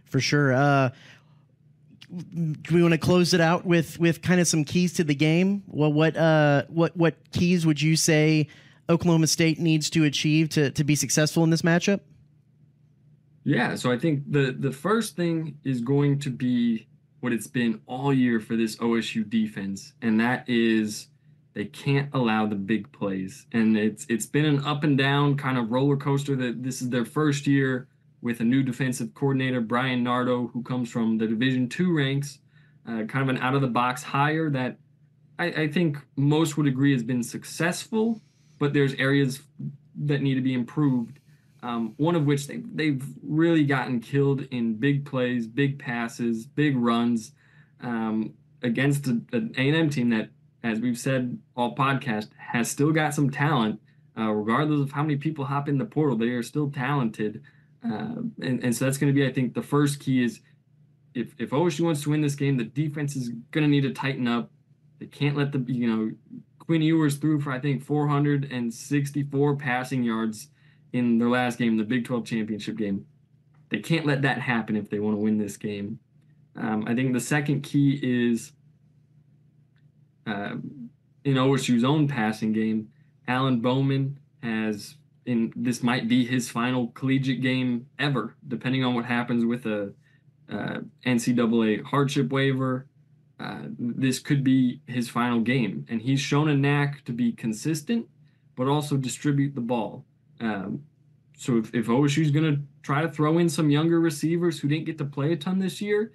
For 0.05 0.21
sure. 0.21 0.53
Uh, 0.53 0.91
do 2.11 2.75
we 2.75 2.83
want 2.83 2.93
to 2.93 2.99
close 2.99 3.35
it 3.35 3.41
out 3.41 3.65
with 3.65 3.99
with 3.99 4.23
kind 4.23 4.41
of 4.41 4.47
some 4.47 4.65
keys 4.65 4.93
to 4.95 5.05
the 5.05 5.15
game? 5.15 5.63
Well, 5.67 5.93
what 5.93 6.17
uh, 6.17 6.65
what 6.69 6.97
what 6.97 7.15
keys 7.33 7.67
would 7.67 7.81
you 7.81 7.97
say 7.97 8.49
Oklahoma 8.89 9.27
State 9.27 9.59
needs 9.59 9.89
to 9.91 10.05
achieve 10.05 10.49
to, 10.51 10.71
to 10.71 10.85
be 10.85 10.95
successful 10.95 11.45
in 11.45 11.51
this 11.51 11.63
matchup? 11.63 12.01
Yeah, 13.45 13.75
so 13.77 13.93
I 13.93 13.99
think 13.99 14.31
the 14.31 14.57
the 14.59 14.73
first 14.73 15.17
thing 15.17 15.59
is 15.65 15.83
going 15.83 16.19
to 16.21 16.31
be 16.31 16.89
what 17.21 17.33
it's 17.33 17.47
been 17.47 17.81
all 17.87 18.13
year 18.13 18.41
for 18.41 18.57
this 18.57 18.77
OSU 18.77 19.29
defense, 19.29 19.93
and 20.01 20.19
that 20.21 20.49
is 20.49 21.09
they 21.53 21.67
can't 21.67 22.09
allow 22.13 22.47
the 22.47 22.57
big 22.57 22.91
plays. 22.93 23.47
And 23.53 23.77
it's 23.77 24.07
it's 24.09 24.27
been 24.27 24.47
an 24.47 24.65
up 24.65 24.83
and 24.83 24.97
down 24.97 25.37
kind 25.37 25.59
of 25.59 25.71
roller 25.71 25.97
coaster 25.97 26.37
that 26.37 26.63
this 26.63 26.81
is 26.81 26.89
their 26.89 27.05
first 27.05 27.47
year 27.47 27.89
with 28.23 28.41
a 28.41 28.45
new 28.45 28.63
defensive 28.63 29.13
coordinator, 29.15 29.61
Bryan 29.61 30.03
Nardo, 30.03 30.49
who 30.49 30.63
comes 30.63 30.91
from 30.91 31.19
the 31.19 31.27
Division 31.27 31.69
two 31.69 31.95
ranks, 31.95 32.39
uh, 32.89 33.05
kind 33.05 33.23
of 33.23 33.29
an 33.29 33.39
out 33.39 33.55
of 33.55 33.61
the 33.61 33.69
box 33.69 34.03
hire 34.03 34.49
that 34.51 34.79
I, 35.39 35.47
I 35.47 35.69
think 35.69 35.99
most 36.17 36.57
would 36.57 36.67
agree 36.67 36.93
has 36.93 37.03
been 37.03 37.23
successful 37.23 38.23
but 38.65 38.73
there's 38.73 38.95
areas 38.95 39.43
that 39.95 40.23
need 40.23 40.37
to 40.37 40.41
be 40.41 40.55
improved. 40.55 41.19
Um, 41.63 41.93
one 41.99 42.15
of 42.15 42.25
which 42.25 42.47
they, 42.47 42.63
they've 42.73 43.05
really 43.23 43.65
gotten 43.65 44.01
killed 44.01 44.41
in 44.53 44.77
big 44.77 45.05
plays, 45.05 45.47
big 45.47 45.79
passes, 45.79 46.47
big 46.47 46.79
runs 46.79 47.33
um, 47.83 48.33
against 48.63 49.07
an 49.07 49.53
A&M 49.59 49.91
team 49.91 50.09
that, 50.09 50.31
as 50.63 50.81
we've 50.81 50.99
said 50.99 51.39
all 51.55 51.75
podcast, 51.75 52.29
has 52.39 52.71
still 52.71 52.91
got 52.91 53.13
some 53.13 53.29
talent. 53.29 53.79
Uh, 54.17 54.31
regardless 54.31 54.81
of 54.81 54.93
how 54.93 55.03
many 55.03 55.17
people 55.17 55.45
hop 55.45 55.69
in 55.69 55.77
the 55.77 55.85
portal, 55.85 56.17
they 56.17 56.29
are 56.29 56.43
still 56.43 56.71
talented. 56.71 57.43
Uh, 57.85 58.15
and, 58.41 58.65
and 58.65 58.75
so 58.75 58.87
that's 58.87 58.97
going 58.97 59.13
to 59.13 59.15
be, 59.15 59.27
I 59.27 59.33
think, 59.33 59.53
the 59.53 59.63
first 59.63 60.01
key 60.01 60.25
is 60.25 60.41
if, 61.13 61.35
if 61.39 61.51
OSU 61.51 61.83
wants 61.83 62.03
to 62.05 62.11
win 62.11 62.23
this 62.23 62.35
game, 62.35 62.57
the 62.57 62.65
defense 62.65 63.15
is 63.15 63.29
going 63.51 63.65
to 63.65 63.69
need 63.69 63.83
to 63.83 63.93
tighten 63.93 64.27
up. 64.27 64.51
They 65.01 65.07
can't 65.07 65.37
let 65.37 65.53
the, 65.53 65.59
you 65.71 65.87
know, 65.87 66.13
Quinn 66.67 66.83
Ewers 66.83 67.17
threw 67.17 67.41
for, 67.41 67.53
I 67.53 67.61
think, 67.61 67.85
464 67.85 69.57
passing 69.57 70.03
yards 70.03 70.49
in 70.93 71.19
their 71.19 71.29
last 71.29 71.59
game, 71.59 71.77
the 71.77 71.85
Big 71.85 72.05
12 72.05 72.25
championship 72.25 72.77
game. 72.77 73.07
They 73.69 73.81
can't 73.81 74.07
let 74.07 74.23
that 74.23 74.39
happen 74.39 74.77
if 74.77 74.89
they 74.89 75.01
want 75.01 75.17
to 75.17 75.21
win 75.21 75.39
this 75.39 75.57
game. 75.57 75.99
Um, 76.57 76.85
I 76.87 76.95
think 76.95 77.13
the 77.13 77.21
second 77.21 77.63
key 77.63 77.99
is 78.03 78.53
uh, 80.27 80.55
in 81.25 81.35
OSU's 81.35 81.85
own 81.85 82.07
passing 82.07 82.53
game. 82.53 82.89
Alan 83.27 83.61
Bowman 83.61 84.19
has, 84.43 84.97
in 85.27 85.53
this 85.57 85.83
might 85.83 86.09
be 86.09 86.25
his 86.25 86.49
final 86.49 86.89
collegiate 86.89 87.43
game 87.43 87.87
ever, 87.99 88.37
depending 88.47 88.85
on 88.85 88.95
what 88.95 89.05
happens 89.05 89.45
with 89.45 89.67
a 89.67 89.93
uh, 90.53 90.79
NCAA 91.05 91.83
hardship 91.83 92.31
waiver. 92.31 92.87
Uh, 93.41 93.63
this 93.79 94.21
could 94.21 94.45
be 94.45 94.81
his 94.87 95.09
final 95.09 95.41
game, 95.41 95.85
and 95.89 96.01
he's 96.01 96.21
shown 96.21 96.49
a 96.49 96.57
knack 96.57 97.05
to 97.05 97.13
be 97.13 97.33
consistent, 97.33 98.07
but 98.55 98.69
also 98.69 98.97
distribute 98.97 99.55
the 99.55 99.61
ball. 99.61 100.05
Um, 100.41 100.85
so 101.37 101.59
if, 101.59 101.75
if 101.75 101.89
is 102.19 102.31
going 102.31 102.55
to 102.55 102.63
try 102.83 103.03
to 103.03 103.09
throw 103.09 103.39
in 103.39 103.49
some 103.49 103.71
younger 103.71 103.99
receivers 103.99 104.61
who 104.61 104.69
didn't 104.69 104.87
get 104.87 104.99
to 104.99 105.05
play 105.05 105.33
a 105.33 105.37
ton 105.37 105.59
this 105.59 105.81
year, 105.81 106.13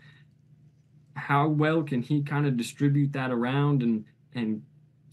how 1.15 1.47
well 1.49 1.83
can 1.83 2.01
he 2.01 2.23
kind 2.23 2.47
of 2.47 2.55
distribute 2.55 3.11
that 3.13 3.31
around 3.31 3.83
and 3.83 4.05
and 4.33 4.63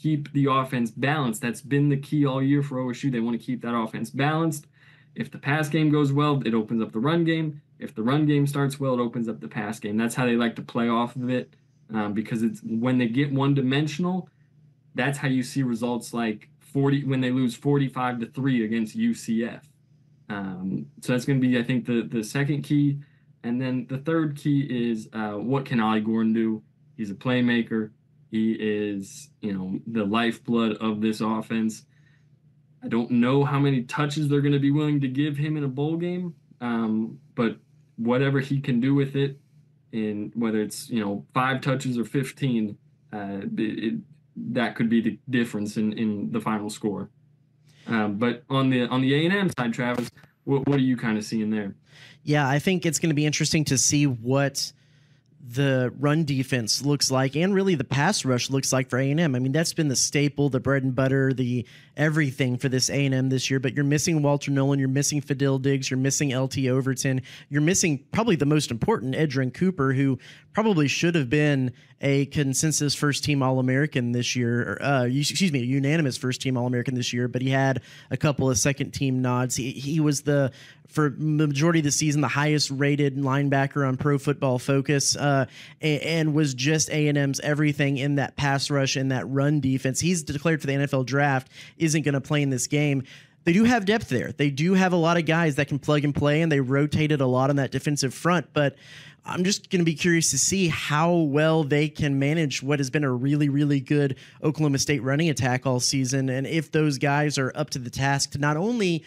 keep 0.01 0.33
the 0.33 0.47
offense 0.49 0.92
balanced? 0.92 1.42
That's 1.42 1.61
been 1.61 1.88
the 1.88 1.97
key 1.97 2.25
all 2.25 2.40
year 2.40 2.62
for 2.62 2.79
OSU. 2.79 3.11
They 3.11 3.19
want 3.21 3.38
to 3.38 3.45
keep 3.45 3.62
that 3.62 3.75
offense 3.75 4.11
balanced. 4.11 4.66
If 5.16 5.33
the 5.33 5.38
pass 5.38 5.69
game 5.69 5.90
goes 5.90 6.12
well, 6.12 6.40
it 6.47 6.55
opens 6.55 6.83
up 6.83 6.92
the 6.92 7.01
run 7.01 7.25
game. 7.25 7.61
If 7.81 7.95
the 7.95 8.03
run 8.03 8.27
game 8.27 8.47
starts 8.47 8.79
well, 8.79 8.95
it 8.95 9.01
opens 9.01 9.29
up 9.29 9.40
the 9.40 9.49
pass 9.49 9.81
game. 9.81 9.97
That's 9.97 10.14
how 10.14 10.27
they 10.27 10.37
like 10.37 10.55
to 10.57 10.62
play 10.62 10.88
off 10.88 11.16
of 11.16 11.29
it 11.31 11.55
um, 11.92 12.12
because 12.12 12.42
it's 12.42 12.61
when 12.62 12.99
they 12.99 13.09
get 13.09 13.33
one 13.33 13.55
dimensional, 13.55 14.29
that's 14.94 15.18
how 15.18 15.29
you 15.29 15.42
see 15.42 15.62
results 15.62 16.12
like 16.12 16.49
40 16.61 17.05
when 17.05 17.20
they 17.20 17.31
lose 17.31 17.55
45 17.55 18.20
to 18.20 18.27
3 18.27 18.64
against 18.64 18.96
UCF. 18.96 19.62
Um, 20.29 20.87
so 21.01 21.12
that's 21.12 21.25
going 21.25 21.40
to 21.40 21.46
be, 21.46 21.59
I 21.59 21.62
think, 21.62 21.87
the 21.87 22.03
the 22.03 22.25
second 22.25 22.62
key. 22.62 22.99
And 23.44 23.61
then 23.61 23.87
the 23.88 23.99
third 23.99 24.37
key 24.37 24.62
is 24.62 25.09
uh, 25.12 25.35
what 25.35 25.64
can 25.66 25.81
Ollie 25.81 26.01
Gordon 26.01 26.33
do? 26.33 26.62
He's 26.96 27.11
a 27.11 27.14
playmaker. 27.14 27.90
He 28.31 28.53
is, 28.53 29.31
you 29.40 29.53
know, 29.53 29.79
the 29.87 30.05
lifeblood 30.05 30.79
of 30.79 31.01
this 31.01 31.20
offense. 31.20 31.85
I 32.83 32.88
don't 32.88 33.11
know 33.11 33.44
how 33.44 33.59
many 33.59 33.83
touches 33.83 34.29
they're 34.29 34.40
going 34.40 34.53
to 34.53 34.59
be 34.59 34.72
willing 34.72 35.01
to 35.01 35.09
give 35.09 35.37
him 35.37 35.57
in 35.57 35.64
a 35.64 35.68
bowl 35.68 35.96
game, 35.96 36.35
um, 36.61 37.18
but 37.35 37.57
whatever 37.96 38.40
he 38.40 38.61
can 38.61 38.81
do 38.81 38.94
with 38.94 39.16
it, 39.16 39.38
in 39.96 40.32
whether 40.35 40.61
it's 40.61 40.88
you 40.90 41.04
know 41.04 41.24
five 41.35 41.61
touches 41.61 41.98
or 41.98 42.04
fifteen, 42.04 42.76
uh, 43.12 43.40
it, 43.56 43.61
it, 43.61 43.94
that 44.52 44.76
could 44.76 44.88
be 44.88 45.00
the 45.00 45.18
difference 45.30 45.76
in 45.76 45.92
in 45.94 46.30
the 46.32 46.40
final 46.40 46.70
score. 46.70 47.11
Um, 47.87 48.16
but 48.16 48.42
on 48.50 48.70
the 48.70 48.87
on 48.87 49.00
the 49.00 49.14
A 49.14 49.24
and 49.24 49.35
M 49.35 49.50
side, 49.59 49.72
Travis, 49.72 50.11
what, 50.44 50.66
what 50.66 50.78
are 50.78 50.82
you 50.82 50.96
kind 50.96 51.16
of 51.16 51.24
seeing 51.24 51.50
there? 51.50 51.74
Yeah, 52.22 52.48
I 52.48 52.59
think 52.59 52.85
it's 52.85 52.98
going 52.98 53.11
to 53.11 53.14
be 53.14 53.26
interesting 53.26 53.64
to 53.66 53.78
see 53.78 54.06
what 54.06 54.72
the 55.48 55.92
run 55.98 56.24
defense 56.24 56.82
looks 56.82 57.11
like 57.11 57.37
and 57.37 57.54
really 57.54 57.74
the 57.74 57.85
pass 57.85 58.24
rush 58.24 58.50
looks 58.50 58.72
like 58.72 58.90
for 58.90 58.98
A&M. 58.98 59.35
I 59.35 59.38
mean, 59.38 59.52
that's 59.52 59.72
been 59.72 59.88
the 59.88 59.96
staple, 59.96 60.48
the 60.48 60.59
bread 60.59 60.82
and 60.82 60.94
butter, 60.94 61.32
the 61.32 61.64
everything 61.96 62.59
for 62.59 62.68
this 62.68 62.90
A&M 62.90 63.28
this 63.28 63.48
year, 63.48 63.61
but 63.61 63.74
you're 63.74 63.85
missing 63.85 64.22
Walter 64.22 64.50
Nolen, 64.50 64.78
you're 64.78 64.88
missing 64.88 65.22
Fadil 65.22 65.62
Diggs, 65.62 65.90
you're 65.90 65.98
missing 65.98 66.37
LT 66.37 66.66
Overton, 66.66 67.22
you're 67.48 67.62
missing 67.62 68.04
probably 68.12 68.37
the 68.37 68.46
most 68.46 68.70
important, 68.70 69.14
Edgerrin 69.14 69.54
Cooper, 69.54 69.92
who 69.92 70.18
probably 70.52 70.88
should 70.88 71.14
have 71.14 71.30
been 71.30 71.72
a 72.00 72.26
consensus 72.26 72.94
first 72.94 73.24
team 73.24 73.42
All 73.42 73.59
American 73.59 74.12
this 74.12 74.37
year. 74.37 74.78
Uh, 74.80 75.04
excuse 75.04 75.52
me, 75.52 75.61
a 75.61 75.64
unanimous 75.64 76.16
first 76.16 76.40
team 76.40 76.56
All 76.56 76.66
American 76.66 76.94
this 76.94 77.12
year, 77.12 77.28
but 77.28 77.40
he 77.40 77.50
had 77.50 77.82
a 78.11 78.16
couple 78.16 78.50
of 78.50 78.59
second 78.59 78.90
team 78.92 79.22
nods. 79.22 79.56
He, 79.56 79.72
he 79.72 80.00
was 80.00 80.22
the 80.22 80.52
for 80.88 81.11
majority 81.18 81.81
of 81.81 81.85
the 81.85 81.90
season 81.90 82.20
the 82.20 82.29
highest 82.29 82.70
rated 82.70 83.16
linebacker 83.16 83.87
on 83.87 83.96
Pro 83.96 84.18
Football 84.18 84.59
Focus, 84.59 85.16
uh, 85.16 85.46
and, 85.81 86.03
and, 86.03 86.35
was 86.35 86.55
just 86.55 86.90
A 86.90 87.09
and 87.09 87.18
M's 87.18 87.40
everything 87.40 87.99
in 87.99 88.16
that 88.16 88.37
pass 88.37 88.70
rush 88.70 88.96
and 88.96 89.11
that 89.11 89.29
run 89.29 89.61
defense. 89.61 90.01
He's 90.01 90.22
declared 90.22 90.61
for 90.61 90.66
the 90.66 90.75
NFL 90.75 91.07
draft. 91.07 91.49
Isn't 91.79 92.03
going 92.03 92.14
to 92.14 92.20
play 92.20 92.42
in 92.42 92.51
this 92.51 92.66
game 92.66 93.05
they 93.46 93.53
do 93.53 93.62
have 93.62 93.85
depth 93.85 94.09
there. 94.09 94.33
They 94.33 94.51
do 94.51 94.75
have 94.75 94.92
a 94.92 94.96
lot 94.96 95.18
of 95.18 95.25
guys 95.25 95.55
that 95.55 95.68
can 95.68 95.79
plug 95.79 96.03
and 96.03 96.12
play, 96.12 96.42
and 96.42 96.51
they 96.51 96.59
rotated 96.59 97.20
a 97.20 97.27
lot 97.27 97.49
on 97.49 97.57
that 97.57 97.70
defensive 97.70 98.12
front. 98.12 98.49
But 98.53 98.75
I'm 99.25 99.44
just 99.44 99.70
going 99.70 99.81
to 99.81 99.85
be 99.85 99.94
curious 99.94 100.33
to 100.33 100.38
see 100.38 100.66
how 100.66 101.12
well 101.14 101.62
they 101.62 101.88
can 101.88 102.18
manage 102.18 102.61
what 102.61 102.81
has 102.81 102.90
been 102.90 103.05
a 103.05 103.11
really, 103.11 103.49
really 103.49 103.79
good 103.79 104.16
Oklahoma 104.42 104.79
State 104.79 105.01
running 105.03 105.31
attack 105.31 105.64
all 105.64 105.79
season, 105.79 106.29
and 106.29 106.44
if 106.44 106.72
those 106.72 106.99
guys 106.99 107.38
are 107.38 107.53
up 107.55 107.70
to 107.70 107.79
the 107.79 107.88
task 107.88 108.33
to 108.33 108.38
not 108.38 108.57
only 108.57 109.05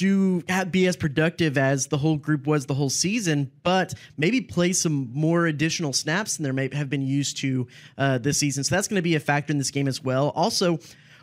do 0.00 0.42
be 0.70 0.86
as 0.86 0.96
productive 0.96 1.58
as 1.58 1.88
the 1.88 1.98
whole 1.98 2.16
group 2.16 2.46
was 2.46 2.64
the 2.64 2.72
whole 2.74 2.88
season, 2.88 3.52
but 3.62 3.92
maybe 4.16 4.40
play 4.40 4.72
some 4.72 5.10
more 5.12 5.46
additional 5.46 5.92
snaps 5.92 6.38
than 6.38 6.44
they 6.44 6.52
may 6.52 6.74
have 6.74 6.88
been 6.88 7.02
used 7.02 7.36
to 7.36 7.68
uh, 7.98 8.16
this 8.16 8.38
season. 8.38 8.64
So 8.64 8.74
that's 8.74 8.88
going 8.88 8.96
to 8.96 9.02
be 9.02 9.14
a 9.14 9.20
factor 9.20 9.52
in 9.52 9.58
this 9.58 9.70
game 9.70 9.86
as 9.86 10.02
well. 10.02 10.30
Also, 10.30 10.78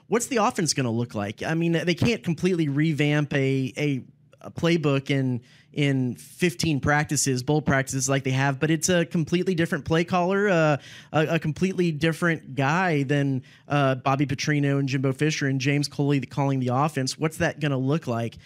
what's 0.07 0.27
the 0.27 0.37
offense 0.37 0.75
going 0.75 0.83
to 0.85 0.91
look 0.91 1.15
like? 1.15 1.41
I 1.41 1.55
mean, 1.55 1.71
they 1.71 1.95
can't 1.95 2.23
completely 2.23 2.69
revamp 2.69 3.33
a 3.33 3.73
a, 3.77 4.03
a 4.47 4.51
playbook 4.51 5.12
in 5.12 5.41
in 5.73 6.15
15 6.15 6.79
practices, 6.79 7.43
bowl 7.43 7.62
practices 7.62 8.10
like 8.10 8.23
they 8.23 8.31
have, 8.31 8.60
but 8.60 8.71
it's 8.71 8.89
a 8.89 9.05
completely 9.05 9.53
different 9.53 9.86
play 9.86 10.03
caller, 10.03 10.49
uh, 10.49 10.77
a, 11.13 11.36
a, 11.36 11.39
completely 11.39 11.91
different 11.91 12.55
guy 12.55 13.03
than 13.03 13.43
uh, 13.67 13.93
Bobby 13.93 14.25
Petrino 14.25 14.79
and 14.79 14.89
Jimbo 14.89 15.13
Fisher 15.13 15.45
and 15.45 15.62
James 15.62 15.88
Coley 15.88 16.19
calling 16.21 16.60
the 16.60 16.69
offense. 16.69 17.19
What's 17.19 17.38
that 17.38 17.60
going 17.60 17.73
to 17.73 17.77
look 17.77 18.07
like? 18.07 18.39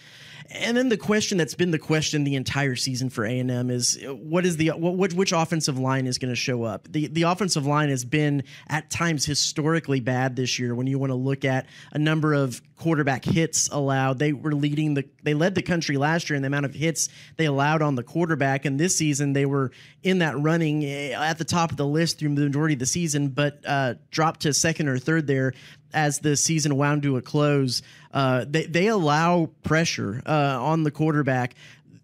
And 0.50 0.76
then 0.76 0.88
the 0.88 0.96
question 0.96 1.38
that's 1.38 1.54
been 1.54 1.70
the 1.70 1.78
question 1.78 2.24
the 2.24 2.34
entire 2.34 2.76
season 2.76 3.10
for 3.10 3.24
A 3.24 3.38
and 3.38 3.50
M 3.50 3.70
is 3.70 3.98
what 4.06 4.44
is 4.44 4.56
the 4.56 4.70
what, 4.70 5.12
which 5.12 5.32
offensive 5.32 5.78
line 5.78 6.06
is 6.06 6.18
going 6.18 6.32
to 6.32 6.36
show 6.36 6.62
up? 6.64 6.88
The 6.90 7.08
the 7.08 7.22
offensive 7.22 7.66
line 7.66 7.88
has 7.88 8.04
been 8.04 8.44
at 8.68 8.90
times 8.90 9.24
historically 9.24 10.00
bad 10.00 10.36
this 10.36 10.58
year. 10.58 10.74
When 10.74 10.86
you 10.86 10.98
want 10.98 11.10
to 11.10 11.16
look 11.16 11.44
at 11.44 11.66
a 11.92 11.98
number 11.98 12.34
of 12.34 12.60
quarterback 12.76 13.24
hits 13.24 13.68
allowed, 13.70 14.18
they 14.18 14.32
were 14.32 14.54
leading 14.54 14.94
the 14.94 15.08
they 15.22 15.34
led 15.34 15.54
the 15.54 15.62
country 15.62 15.96
last 15.96 16.28
year 16.28 16.36
in 16.36 16.42
the 16.42 16.48
amount 16.48 16.66
of 16.66 16.74
hits 16.74 17.08
they 17.36 17.46
allowed 17.46 17.82
on 17.82 17.94
the 17.94 18.02
quarterback, 18.02 18.64
and 18.64 18.78
this 18.78 18.96
season 18.96 19.32
they 19.32 19.46
were 19.46 19.70
in 20.02 20.18
that 20.18 20.38
running 20.38 20.84
eh, 20.84 21.12
at 21.12 21.38
the 21.38 21.44
top 21.44 21.70
of 21.70 21.76
the 21.76 21.86
list 21.86 22.18
through 22.18 22.34
the 22.34 22.42
majority 22.42 22.74
of 22.74 22.80
the 22.80 22.86
season, 22.86 23.28
but 23.28 23.60
uh, 23.66 23.94
dropped 24.10 24.40
to 24.40 24.52
second 24.52 24.88
or 24.88 24.98
third 24.98 25.26
there 25.26 25.52
as 25.94 26.20
the 26.20 26.36
season 26.36 26.76
wound 26.76 27.02
to 27.02 27.16
a 27.16 27.22
close. 27.22 27.82
Uh, 28.12 28.44
they 28.48 28.66
they 28.66 28.86
allow 28.88 29.50
pressure 29.62 30.22
uh, 30.26 30.58
on 30.60 30.82
the 30.82 30.90
quarterback. 30.90 31.54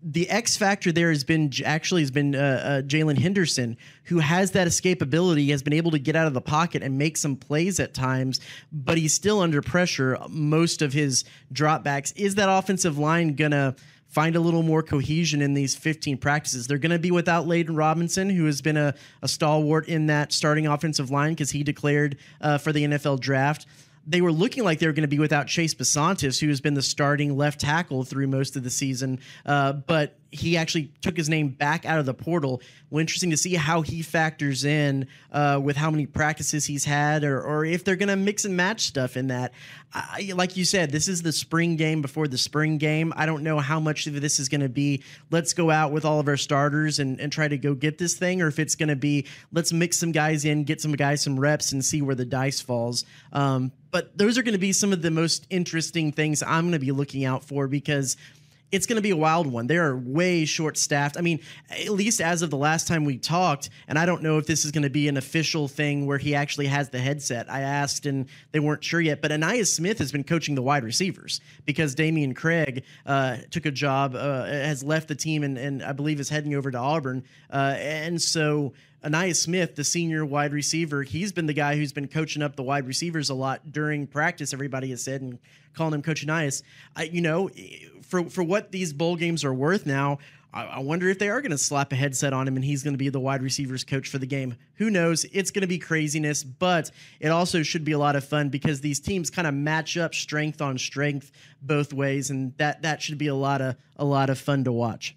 The 0.00 0.30
X 0.30 0.56
factor 0.56 0.92
there 0.92 1.10
has 1.10 1.24
been 1.24 1.52
actually 1.64 2.02
has 2.02 2.10
been 2.10 2.34
uh, 2.34 2.38
uh, 2.38 2.82
Jaylen 2.82 3.18
Henderson, 3.18 3.76
who 4.04 4.20
has 4.20 4.52
that 4.52 4.68
escapability, 4.68 5.50
has 5.50 5.62
been 5.62 5.72
able 5.72 5.90
to 5.90 5.98
get 5.98 6.16
out 6.16 6.26
of 6.26 6.34
the 6.34 6.40
pocket 6.40 6.82
and 6.82 6.96
make 6.96 7.16
some 7.16 7.36
plays 7.36 7.80
at 7.80 7.94
times, 7.94 8.40
but 8.72 8.96
he's 8.96 9.12
still 9.12 9.40
under 9.40 9.60
pressure 9.60 10.16
most 10.28 10.82
of 10.82 10.92
his 10.92 11.24
dropbacks. 11.52 12.12
Is 12.16 12.36
that 12.36 12.48
offensive 12.48 12.98
line 12.98 13.34
gonna? 13.34 13.74
find 14.08 14.36
a 14.36 14.40
little 14.40 14.62
more 14.62 14.82
cohesion 14.82 15.42
in 15.42 15.54
these 15.54 15.76
15 15.76 16.16
practices. 16.16 16.66
They're 16.66 16.78
going 16.78 16.92
to 16.92 16.98
be 16.98 17.10
without 17.10 17.46
Layden 17.46 17.76
Robinson, 17.76 18.30
who 18.30 18.46
has 18.46 18.62
been 18.62 18.76
a, 18.76 18.94
a 19.22 19.28
stalwart 19.28 19.86
in 19.86 20.06
that 20.06 20.32
starting 20.32 20.66
offensive 20.66 21.10
line 21.10 21.32
because 21.32 21.50
he 21.50 21.62
declared 21.62 22.16
uh, 22.40 22.58
for 22.58 22.72
the 22.72 22.84
NFL 22.84 23.20
draft. 23.20 23.66
They 24.08 24.20
were 24.20 24.32
looking 24.32 24.64
like 24.64 24.78
they 24.78 24.86
were 24.86 24.92
going 24.92 25.02
to 25.02 25.08
be 25.08 25.18
without 25.18 25.46
Chase 25.46 25.74
Bisontis, 25.74 26.40
who 26.40 26.48
has 26.48 26.60
been 26.60 26.74
the 26.74 26.82
starting 26.82 27.36
left 27.36 27.60
tackle 27.60 28.04
through 28.04 28.26
most 28.26 28.56
of 28.56 28.64
the 28.64 28.70
season. 28.70 29.20
Uh, 29.44 29.74
but 29.74 30.17
he 30.30 30.56
actually 30.56 30.92
took 31.00 31.16
his 31.16 31.28
name 31.28 31.48
back 31.48 31.86
out 31.86 31.98
of 31.98 32.06
the 32.06 32.14
portal. 32.14 32.60
Well, 32.90 33.00
interesting 33.00 33.30
to 33.30 33.36
see 33.36 33.54
how 33.54 33.82
he 33.82 34.02
factors 34.02 34.64
in 34.64 35.06
uh, 35.32 35.60
with 35.62 35.76
how 35.76 35.90
many 35.90 36.06
practices 36.06 36.66
he's 36.66 36.84
had, 36.84 37.24
or, 37.24 37.40
or 37.40 37.64
if 37.64 37.84
they're 37.84 37.96
going 37.96 38.08
to 38.08 38.16
mix 38.16 38.44
and 38.44 38.56
match 38.56 38.86
stuff 38.86 39.16
in 39.16 39.28
that. 39.28 39.52
I, 39.92 40.32
like 40.34 40.56
you 40.56 40.66
said, 40.66 40.90
this 40.90 41.08
is 41.08 41.22
the 41.22 41.32
spring 41.32 41.76
game 41.76 42.02
before 42.02 42.28
the 42.28 42.36
spring 42.36 42.76
game. 42.76 43.12
I 43.16 43.24
don't 43.24 43.42
know 43.42 43.58
how 43.58 43.80
much 43.80 44.06
of 44.06 44.20
this 44.20 44.38
is 44.38 44.50
going 44.50 44.60
to 44.60 44.68
be. 44.68 45.02
Let's 45.30 45.54
go 45.54 45.70
out 45.70 45.92
with 45.92 46.04
all 46.04 46.20
of 46.20 46.28
our 46.28 46.36
starters 46.36 46.98
and, 46.98 47.18
and 47.20 47.32
try 47.32 47.48
to 47.48 47.56
go 47.56 47.74
get 47.74 47.96
this 47.96 48.14
thing, 48.14 48.42
or 48.42 48.48
if 48.48 48.58
it's 48.58 48.74
going 48.74 48.90
to 48.90 48.96
be 48.96 49.26
let's 49.50 49.72
mix 49.72 49.98
some 49.98 50.12
guys 50.12 50.44
in, 50.44 50.64
get 50.64 50.82
some 50.82 50.92
guys 50.92 51.22
some 51.22 51.40
reps, 51.40 51.72
and 51.72 51.82
see 51.82 52.02
where 52.02 52.14
the 52.14 52.26
dice 52.26 52.60
falls. 52.60 53.06
Um, 53.32 53.72
but 53.90 54.16
those 54.16 54.36
are 54.36 54.42
going 54.42 54.52
to 54.52 54.58
be 54.58 54.72
some 54.72 54.92
of 54.92 55.00
the 55.00 55.10
most 55.10 55.46
interesting 55.48 56.12
things 56.12 56.42
I'm 56.42 56.64
going 56.64 56.72
to 56.72 56.78
be 56.78 56.92
looking 56.92 57.24
out 57.24 57.42
for 57.42 57.66
because 57.66 58.18
it's 58.70 58.86
going 58.86 58.96
to 58.96 59.02
be 59.02 59.10
a 59.10 59.16
wild 59.16 59.46
one. 59.46 59.66
They 59.66 59.78
are 59.78 59.96
way 59.96 60.44
short 60.44 60.76
staffed. 60.76 61.16
I 61.16 61.20
mean, 61.20 61.40
at 61.70 61.88
least 61.88 62.20
as 62.20 62.42
of 62.42 62.50
the 62.50 62.56
last 62.56 62.86
time 62.86 63.04
we 63.04 63.18
talked, 63.18 63.70
and 63.86 63.98
I 63.98 64.06
don't 64.06 64.22
know 64.22 64.38
if 64.38 64.46
this 64.46 64.64
is 64.64 64.70
going 64.70 64.82
to 64.82 64.90
be 64.90 65.08
an 65.08 65.16
official 65.16 65.68
thing 65.68 66.06
where 66.06 66.18
he 66.18 66.34
actually 66.34 66.66
has 66.66 66.90
the 66.90 66.98
headset. 66.98 67.50
I 67.50 67.60
asked 67.60 68.06
and 68.06 68.26
they 68.52 68.60
weren't 68.60 68.84
sure 68.84 69.00
yet, 69.00 69.22
but 69.22 69.30
Ainias 69.30 69.68
Smith 69.68 69.98
has 69.98 70.12
been 70.12 70.24
coaching 70.24 70.54
the 70.54 70.62
wide 70.62 70.84
receivers 70.84 71.40
because 71.64 71.94
Dameyune 71.94 72.36
Craig 72.36 72.84
uh, 73.06 73.38
took 73.50 73.66
a 73.66 73.70
job, 73.70 74.14
uh, 74.14 74.44
has 74.44 74.82
left 74.82 75.08
the 75.08 75.14
team, 75.14 75.42
and, 75.44 75.56
and 75.56 75.82
I 75.82 75.92
believe 75.92 76.20
is 76.20 76.28
heading 76.28 76.54
over 76.54 76.70
to 76.70 76.78
Auburn. 76.78 77.24
Uh, 77.50 77.74
and 77.78 78.20
so 78.20 78.74
Ainias 79.04 79.36
Smith, 79.36 79.76
the 79.76 79.84
senior 79.84 80.24
wide 80.26 80.52
receiver, 80.52 81.02
he's 81.02 81.32
been 81.32 81.46
the 81.46 81.52
guy 81.52 81.76
who's 81.76 81.92
been 81.92 82.08
coaching 82.08 82.42
up 82.42 82.56
the 82.56 82.62
wide 82.62 82.86
receivers 82.86 83.30
a 83.30 83.34
lot 83.34 83.70
during 83.70 84.06
practice. 84.06 84.52
Everybody 84.52 84.90
has 84.90 85.02
said 85.02 85.20
and 85.20 85.38
calling 85.74 85.94
him 85.94 86.02
Coach 86.02 86.26
Ainias. 86.26 86.62
I, 86.96 87.04
you 87.04 87.20
know, 87.20 87.48
for 88.02 88.28
for 88.28 88.42
what 88.42 88.72
these 88.72 88.92
bowl 88.92 89.16
games 89.16 89.44
are 89.44 89.54
worth 89.54 89.86
now, 89.86 90.18
I, 90.52 90.64
I 90.64 90.78
wonder 90.80 91.08
if 91.08 91.18
they 91.18 91.28
are 91.28 91.40
going 91.40 91.52
to 91.52 91.58
slap 91.58 91.92
a 91.92 91.96
headset 91.96 92.32
on 92.32 92.48
him 92.48 92.56
and 92.56 92.64
he's 92.64 92.82
going 92.82 92.94
to 92.94 92.98
be 92.98 93.08
the 93.08 93.20
wide 93.20 93.42
receivers 93.42 93.84
coach 93.84 94.08
for 94.08 94.18
the 94.18 94.26
game. 94.26 94.56
Who 94.74 94.90
knows? 94.90 95.24
It's 95.32 95.50
going 95.50 95.62
to 95.62 95.68
be 95.68 95.78
craziness, 95.78 96.42
but 96.42 96.90
it 97.20 97.28
also 97.28 97.62
should 97.62 97.84
be 97.84 97.92
a 97.92 97.98
lot 97.98 98.16
of 98.16 98.24
fun 98.24 98.48
because 98.48 98.80
these 98.80 98.98
teams 98.98 99.30
kind 99.30 99.46
of 99.46 99.54
match 99.54 99.96
up 99.96 100.14
strength 100.14 100.60
on 100.60 100.78
strength 100.78 101.30
both 101.62 101.92
ways, 101.92 102.30
and 102.30 102.56
that 102.58 102.82
that 102.82 103.00
should 103.02 103.18
be 103.18 103.28
a 103.28 103.34
lot 103.34 103.60
of 103.60 103.76
a 103.96 104.04
lot 104.04 104.30
of 104.30 104.38
fun 104.38 104.64
to 104.64 104.72
watch. 104.72 105.16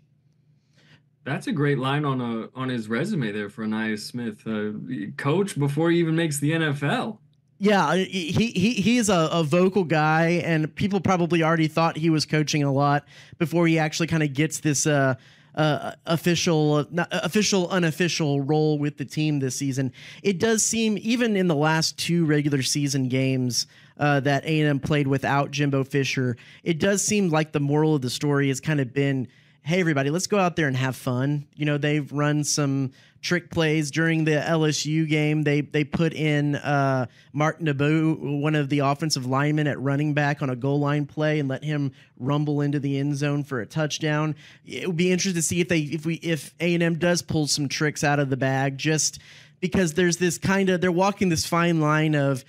That's 1.24 1.48
a 1.48 1.52
great 1.52 1.78
line 1.78 2.04
on 2.04 2.20
a 2.20 2.50
on 2.60 2.70
his 2.70 2.88
resume 2.88 3.32
there 3.32 3.50
for 3.50 3.64
Ainias 3.64 4.00
Smith, 4.00 4.42
uh, 4.48 5.12
coach 5.18 5.58
before 5.58 5.92
he 5.92 6.00
even 6.00 6.16
makes 6.16 6.40
the 6.40 6.52
NFL. 6.52 7.20
Yeah, 7.60 7.96
he 7.96 8.32
he 8.32 8.72
he 8.74 8.98
is 8.98 9.08
a, 9.08 9.30
a, 9.32 9.44
vocal 9.44 9.84
guy, 9.84 10.42
and 10.44 10.74
people 10.76 11.00
probably 11.00 11.44
already 11.44 11.68
thought 11.68 11.96
he 11.96 12.10
was 12.10 12.26
coaching 12.26 12.64
a 12.64 12.72
lot 12.72 13.06
before 13.38 13.68
he 13.68 13.78
actually 13.78 14.08
kind 14.08 14.24
of 14.24 14.34
gets 14.34 14.62
this 14.62 14.88
uh, 14.88 15.14
uh, 15.54 15.92
official, 16.06 16.88
uh, 16.98 17.06
official, 17.12 17.70
unofficial 17.70 18.42
role 18.42 18.80
with 18.80 18.98
the 18.98 19.06
team 19.06 19.40
this 19.40 19.56
season. 19.56 19.92
It 20.24 20.40
does 20.40 20.64
seem, 20.64 20.98
even 21.02 21.36
in 21.36 21.48
the 21.48 21.56
last 21.56 21.98
two 21.98 22.26
regular 22.26 22.62
season 22.62 23.10
games 23.10 23.68
uh, 24.00 24.22
that 24.22 24.44
A 24.46 24.62
and 24.62 24.70
M 24.70 24.80
played 24.80 25.08
without 25.08 25.52
Jimbo 25.52 25.84
Fisher, 25.84 26.38
it 26.64 26.80
does 26.80 27.04
seem 27.04 27.30
like 27.30 27.52
the 27.52 27.60
moral 27.60 27.96
of 27.96 28.02
the 28.02 28.10
story 28.10 28.48
has 28.48 28.60
kind 28.60 28.80
of 28.80 28.94
been 28.94 29.28
hey 29.64 29.80
everybody 29.80 30.10
let's 30.10 30.28
go 30.28 30.40
out 30.40 30.56
there 30.56 30.68
and 30.68 30.76
have 30.76 30.96
fun. 30.96 31.48
You 31.56 31.66
know 31.66 31.78
they've 31.78 32.12
run 32.12 32.44
some 32.44 32.92
trick 33.22 33.52
plays 33.52 33.92
during 33.92 34.24
the 34.26 34.32
lsu 34.32 35.08
game. 35.08 35.44
They 35.44 35.62
they 35.62 35.84
put 35.84 36.14
in 36.14 36.56
uh, 36.56 37.06
mark 37.34 37.60
nabou 37.60 38.42
one 38.42 38.56
of 38.56 38.70
the 38.70 38.80
offensive 38.80 39.26
linemen 39.26 39.68
at 39.68 39.80
running 39.80 40.14
back 40.14 40.42
on 40.42 40.50
a 40.50 40.56
goal 40.56 40.80
line 40.80 41.06
play 41.06 41.40
and 41.40 41.48
let 41.48 41.64
him 41.64 41.92
rumble 42.18 42.62
into 42.62 42.80
the 42.80 42.98
end 42.98 43.16
zone 43.18 43.44
for 43.44 43.62
a 43.62 43.66
touchdown. 43.66 44.36
It 44.66 44.88
would 44.88 44.98
be 44.98 45.12
interesting 45.12 45.40
to 45.40 45.48
see 45.48 45.62
if 45.62 45.68
they 45.70 45.80
if 45.80 46.06
we 46.06 46.16
if 46.16 46.56
a&m 46.60 46.98
does 46.98 47.22
pull 47.22 47.48
some 47.48 47.70
tricks 47.70 48.04
out 48.04 48.20
of 48.20 48.30
the 48.30 48.38
bag 48.38 48.78
just 48.78 49.20
because 49.60 49.94
there's 49.94 50.18
this 50.18 50.38
kind 50.38 50.70
of 50.70 50.82
they're 50.82 50.92
walking 50.92 51.30
this 51.30 51.46
fine 51.46 51.80
line 51.80 52.16
of 52.16 52.44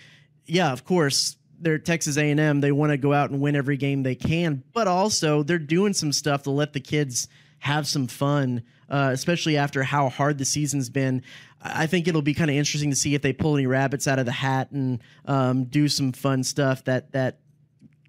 yeah 0.47 0.73
of 0.73 0.85
course 0.85 1.37
they're 1.63 1.79
Texas 1.79 2.17
A&M. 2.17 2.61
They 2.61 2.73
want 2.73 2.91
to 2.91 2.97
go 2.97 3.13
out 3.13 3.31
and 3.31 3.41
win 3.41 3.57
every 3.57 3.77
game 3.77 4.03
they 4.03 4.15
can, 4.15 4.63
but 4.73 4.89
also 4.89 5.43
they're 5.43 5.59
doing 5.59 5.95
some 5.95 6.13
stuff 6.13 6.43
to 6.45 6.51
let 6.51 6.73
the 6.73 6.81
kids 6.81 7.29
have 7.61 7.87
some 7.87 8.09
fun, 8.09 8.63
uh, 8.91 9.11
especially 9.13 9.57
after 9.57 9.85
how 9.85 10.09
hard 10.09 10.39
the 10.39 10.45
season's 10.45 10.91
been. 10.91 11.23
I 11.63 11.87
think 11.87 12.09
it'll 12.09 12.23
be 12.23 12.35
kind 12.35 12.51
of 12.51 12.57
interesting 12.57 12.91
to 12.91 12.97
see 12.97 13.15
if 13.15 13.23
they 13.23 13.33
pull 13.33 13.57
any 13.57 13.69
rabbits 13.69 14.09
out 14.09 14.19
of 14.19 14.27
the 14.27 14.33
hat 14.33 14.73
and 14.73 15.01
um, 15.27 15.65
do 15.65 15.89
some 15.89 16.11
fun 16.13 16.43
stuff 16.43 16.85
that 16.85 17.13
that 17.13 17.39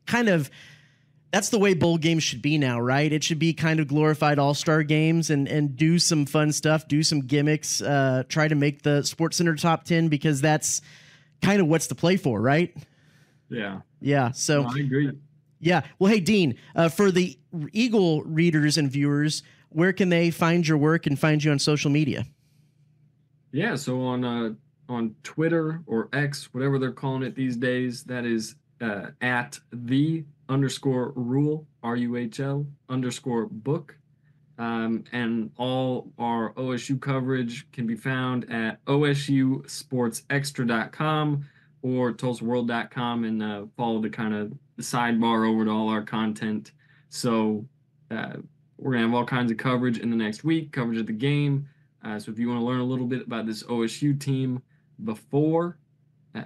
kind 0.07 0.27
of 0.27 0.49
that's 1.31 1.49
the 1.49 1.59
way 1.59 1.73
bowl 1.73 1.97
games 1.97 2.23
should 2.23 2.41
be 2.41 2.57
now, 2.57 2.79
right? 2.79 3.11
It 3.11 3.23
should 3.23 3.39
be 3.39 3.53
kind 3.53 3.79
of 3.79 3.87
glorified 3.87 4.39
all 4.39 4.53
star 4.53 4.81
games 4.81 5.29
and 5.29 5.47
and 5.47 5.75
do 5.75 5.99
some 5.99 6.25
fun 6.25 6.51
stuff, 6.51 6.87
do 6.87 7.03
some 7.03 7.21
gimmicks, 7.21 7.81
uh, 7.81 8.23
try 8.27 8.47
to 8.47 8.55
make 8.55 8.81
the 8.81 9.03
Sports 9.03 9.37
Center 9.37 9.55
top 9.55 9.83
ten 9.83 10.07
because 10.07 10.41
that's 10.41 10.81
kind 11.43 11.61
of 11.61 11.67
what's 11.67 11.87
to 11.87 11.95
play 11.95 12.17
for, 12.17 12.41
right? 12.41 12.75
Yeah. 13.53 13.81
Yeah. 14.01 14.31
So 14.31 14.63
no, 14.63 14.69
I 14.69 14.79
agree. 14.79 15.11
Yeah. 15.59 15.81
Well, 15.99 16.11
hey, 16.11 16.19
Dean, 16.19 16.55
uh, 16.75 16.89
for 16.89 17.11
the 17.11 17.37
Eagle 17.71 18.23
readers 18.23 18.77
and 18.77 18.91
viewers, 18.91 19.43
where 19.69 19.93
can 19.93 20.09
they 20.09 20.31
find 20.31 20.67
your 20.67 20.77
work 20.77 21.07
and 21.07 21.17
find 21.17 21.41
you 21.43 21.51
on 21.51 21.59
social 21.59 21.89
media? 21.89 22.25
Yeah. 23.51 23.75
So 23.75 24.01
on 24.01 24.25
uh, 24.25 24.53
on 24.89 25.15
Twitter 25.23 25.81
or 25.85 26.09
X, 26.11 26.53
whatever 26.53 26.77
they're 26.79 26.91
calling 26.91 27.23
it 27.23 27.35
these 27.35 27.55
days, 27.55 28.03
that 28.03 28.25
is 28.25 28.55
uh, 28.81 29.11
at 29.21 29.57
the 29.71 30.25
underscore 30.49 31.13
Ruhl 31.15 31.65
R 31.83 31.95
U 31.95 32.17
H 32.17 32.39
L 32.39 32.65
underscore 32.89 33.45
book. 33.45 33.95
Um, 34.59 35.03
and 35.11 35.49
all 35.57 36.11
our 36.19 36.53
OSU 36.53 37.01
coverage 37.01 37.65
can 37.71 37.87
be 37.87 37.95
found 37.95 38.51
at 38.51 38.85
osusportsextra.com 38.85 41.45
or 41.83 42.13
TulsaWorld.com 42.13 43.25
and 43.25 43.43
uh, 43.43 43.65
follow 43.77 44.01
the 44.01 44.09
kind 44.09 44.33
of 44.33 44.51
the 44.77 44.81
sidebar 44.81 45.47
over 45.47 45.65
to 45.65 45.71
all 45.71 45.89
our 45.89 46.01
content. 46.01 46.71
So 47.09 47.65
uh, 48.09 48.37
we're 48.77 48.93
gonna 48.93 49.05
have 49.05 49.13
all 49.13 49.25
kinds 49.25 49.51
of 49.51 49.57
coverage 49.57 49.99
in 49.99 50.09
the 50.09 50.15
next 50.15 50.43
week, 50.43 50.71
coverage 50.71 50.97
of 50.97 51.05
the 51.05 51.13
game. 51.13 51.67
Uh, 52.03 52.17
so 52.17 52.31
if 52.31 52.39
you 52.39 52.47
want 52.47 52.59
to 52.59 52.65
learn 52.65 52.79
a 52.79 52.85
little 52.85 53.05
bit 53.05 53.21
about 53.21 53.45
this 53.45 53.63
OSU 53.63 54.19
team 54.19 54.61
before 55.03 55.77
uh, 56.33 56.41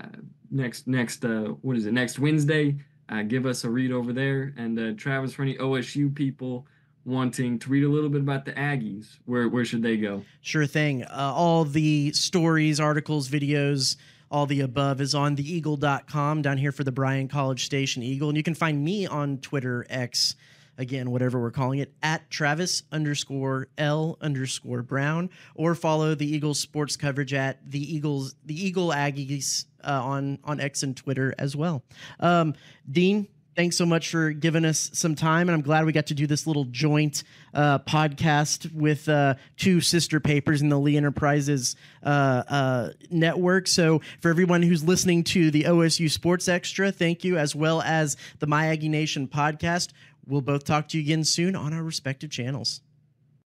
next 0.51 0.87
next 0.87 1.23
uh, 1.23 1.53
what 1.61 1.77
is 1.77 1.85
it 1.85 1.93
next 1.93 2.19
Wednesday, 2.19 2.75
uh, 3.09 3.21
give 3.21 3.45
us 3.45 3.63
a 3.63 3.69
read 3.69 3.91
over 3.91 4.11
there. 4.11 4.53
And 4.57 4.97
Travis, 4.99 5.33
for 5.33 5.43
any 5.43 5.55
OSU 5.55 6.13
people 6.13 6.67
wanting 7.05 7.57
to 7.57 7.69
read 7.69 7.85
a 7.85 7.89
little 7.89 8.09
bit 8.09 8.21
about 8.21 8.43
the 8.43 8.53
Aggies, 8.53 9.19
where 9.25 9.47
where 9.49 9.65
should 9.65 9.83
they 9.83 9.97
go? 9.97 10.23
Sure 10.41 10.65
thing. 10.65 11.05
all 11.05 11.63
the 11.63 12.11
stories, 12.13 12.79
articles, 12.79 13.29
videos 13.29 13.97
all 14.29 14.45
the 14.45 14.61
above 14.61 15.01
is 15.01 15.15
on 15.15 15.35
theeagle.com 15.35 16.41
down 16.41 16.57
here 16.57 16.71
for 16.71 16.83
the 16.83 16.91
Bryan 16.91 17.27
College 17.27 17.65
Station 17.65 18.03
Eagle. 18.03 18.29
And 18.29 18.37
you 18.37 18.43
can 18.43 18.55
find 18.55 18.83
me 18.83 19.05
on 19.05 19.37
Twitter, 19.37 19.85
X, 19.89 20.35
again, 20.77 21.11
whatever 21.11 21.39
we're 21.39 21.51
calling 21.51 21.79
it, 21.79 21.93
at 22.03 22.29
Travis 22.29 22.83
underscore 22.91 23.67
L 23.77 24.17
underscore 24.21 24.83
Brown, 24.83 25.29
or 25.55 25.75
follow 25.75 26.15
the 26.15 26.27
Eagles 26.27 26.59
sports 26.59 26.95
coverage 26.95 27.33
at 27.33 27.59
the 27.69 27.95
Eagles, 27.95 28.35
the 28.45 28.59
Eagle 28.61 28.89
Aggies 28.89 29.65
uh, 29.83 30.01
on, 30.03 30.39
on 30.43 30.59
X 30.59 30.83
and 30.83 30.95
Twitter 30.95 31.33
as 31.37 31.55
well. 31.55 31.83
Um, 32.19 32.53
Dean, 32.89 33.27
thanks 33.57 33.75
so 33.75 33.87
much 33.87 34.09
for 34.11 34.29
giving 34.29 34.63
us 34.63 34.91
some 34.93 35.15
time. 35.15 35.49
And 35.49 35.55
I'm 35.55 35.63
glad 35.63 35.83
we 35.85 35.91
got 35.91 36.05
to 36.07 36.13
do 36.13 36.27
this 36.27 36.45
little 36.45 36.65
joint 36.65 37.23
uh, 37.55 37.79
podcast 37.79 38.71
with 38.71 39.09
uh, 39.09 39.33
two 39.57 39.81
sister 39.81 40.19
papers 40.19 40.61
in 40.61 40.69
the 40.69 40.79
Lee 40.79 40.95
Enterprises 40.95 41.75
uh, 42.03 42.43
uh, 42.47 42.89
network. 43.09 43.67
So, 43.67 43.99
for 44.21 44.29
everyone 44.29 44.61
who's 44.61 44.83
listening 44.83 45.23
to 45.25 45.49
the 45.49 45.63
OSU 45.63 46.09
Sports 46.09 46.47
Extra, 46.47 46.91
thank 46.91 47.23
you, 47.23 47.37
as 47.37 47.55
well 47.55 47.81
as 47.81 48.15
the 48.37 48.45
My 48.45 48.67
Aggie 48.67 48.89
Nation 48.89 49.27
podcast. 49.27 49.89
We'll 50.27 50.41
both 50.41 50.63
talk 50.63 50.87
to 50.89 50.97
you 50.97 51.03
again 51.03 51.23
soon 51.23 51.55
on 51.55 51.73
our 51.73 51.83
respective 51.83 52.29
channels. 52.29 52.81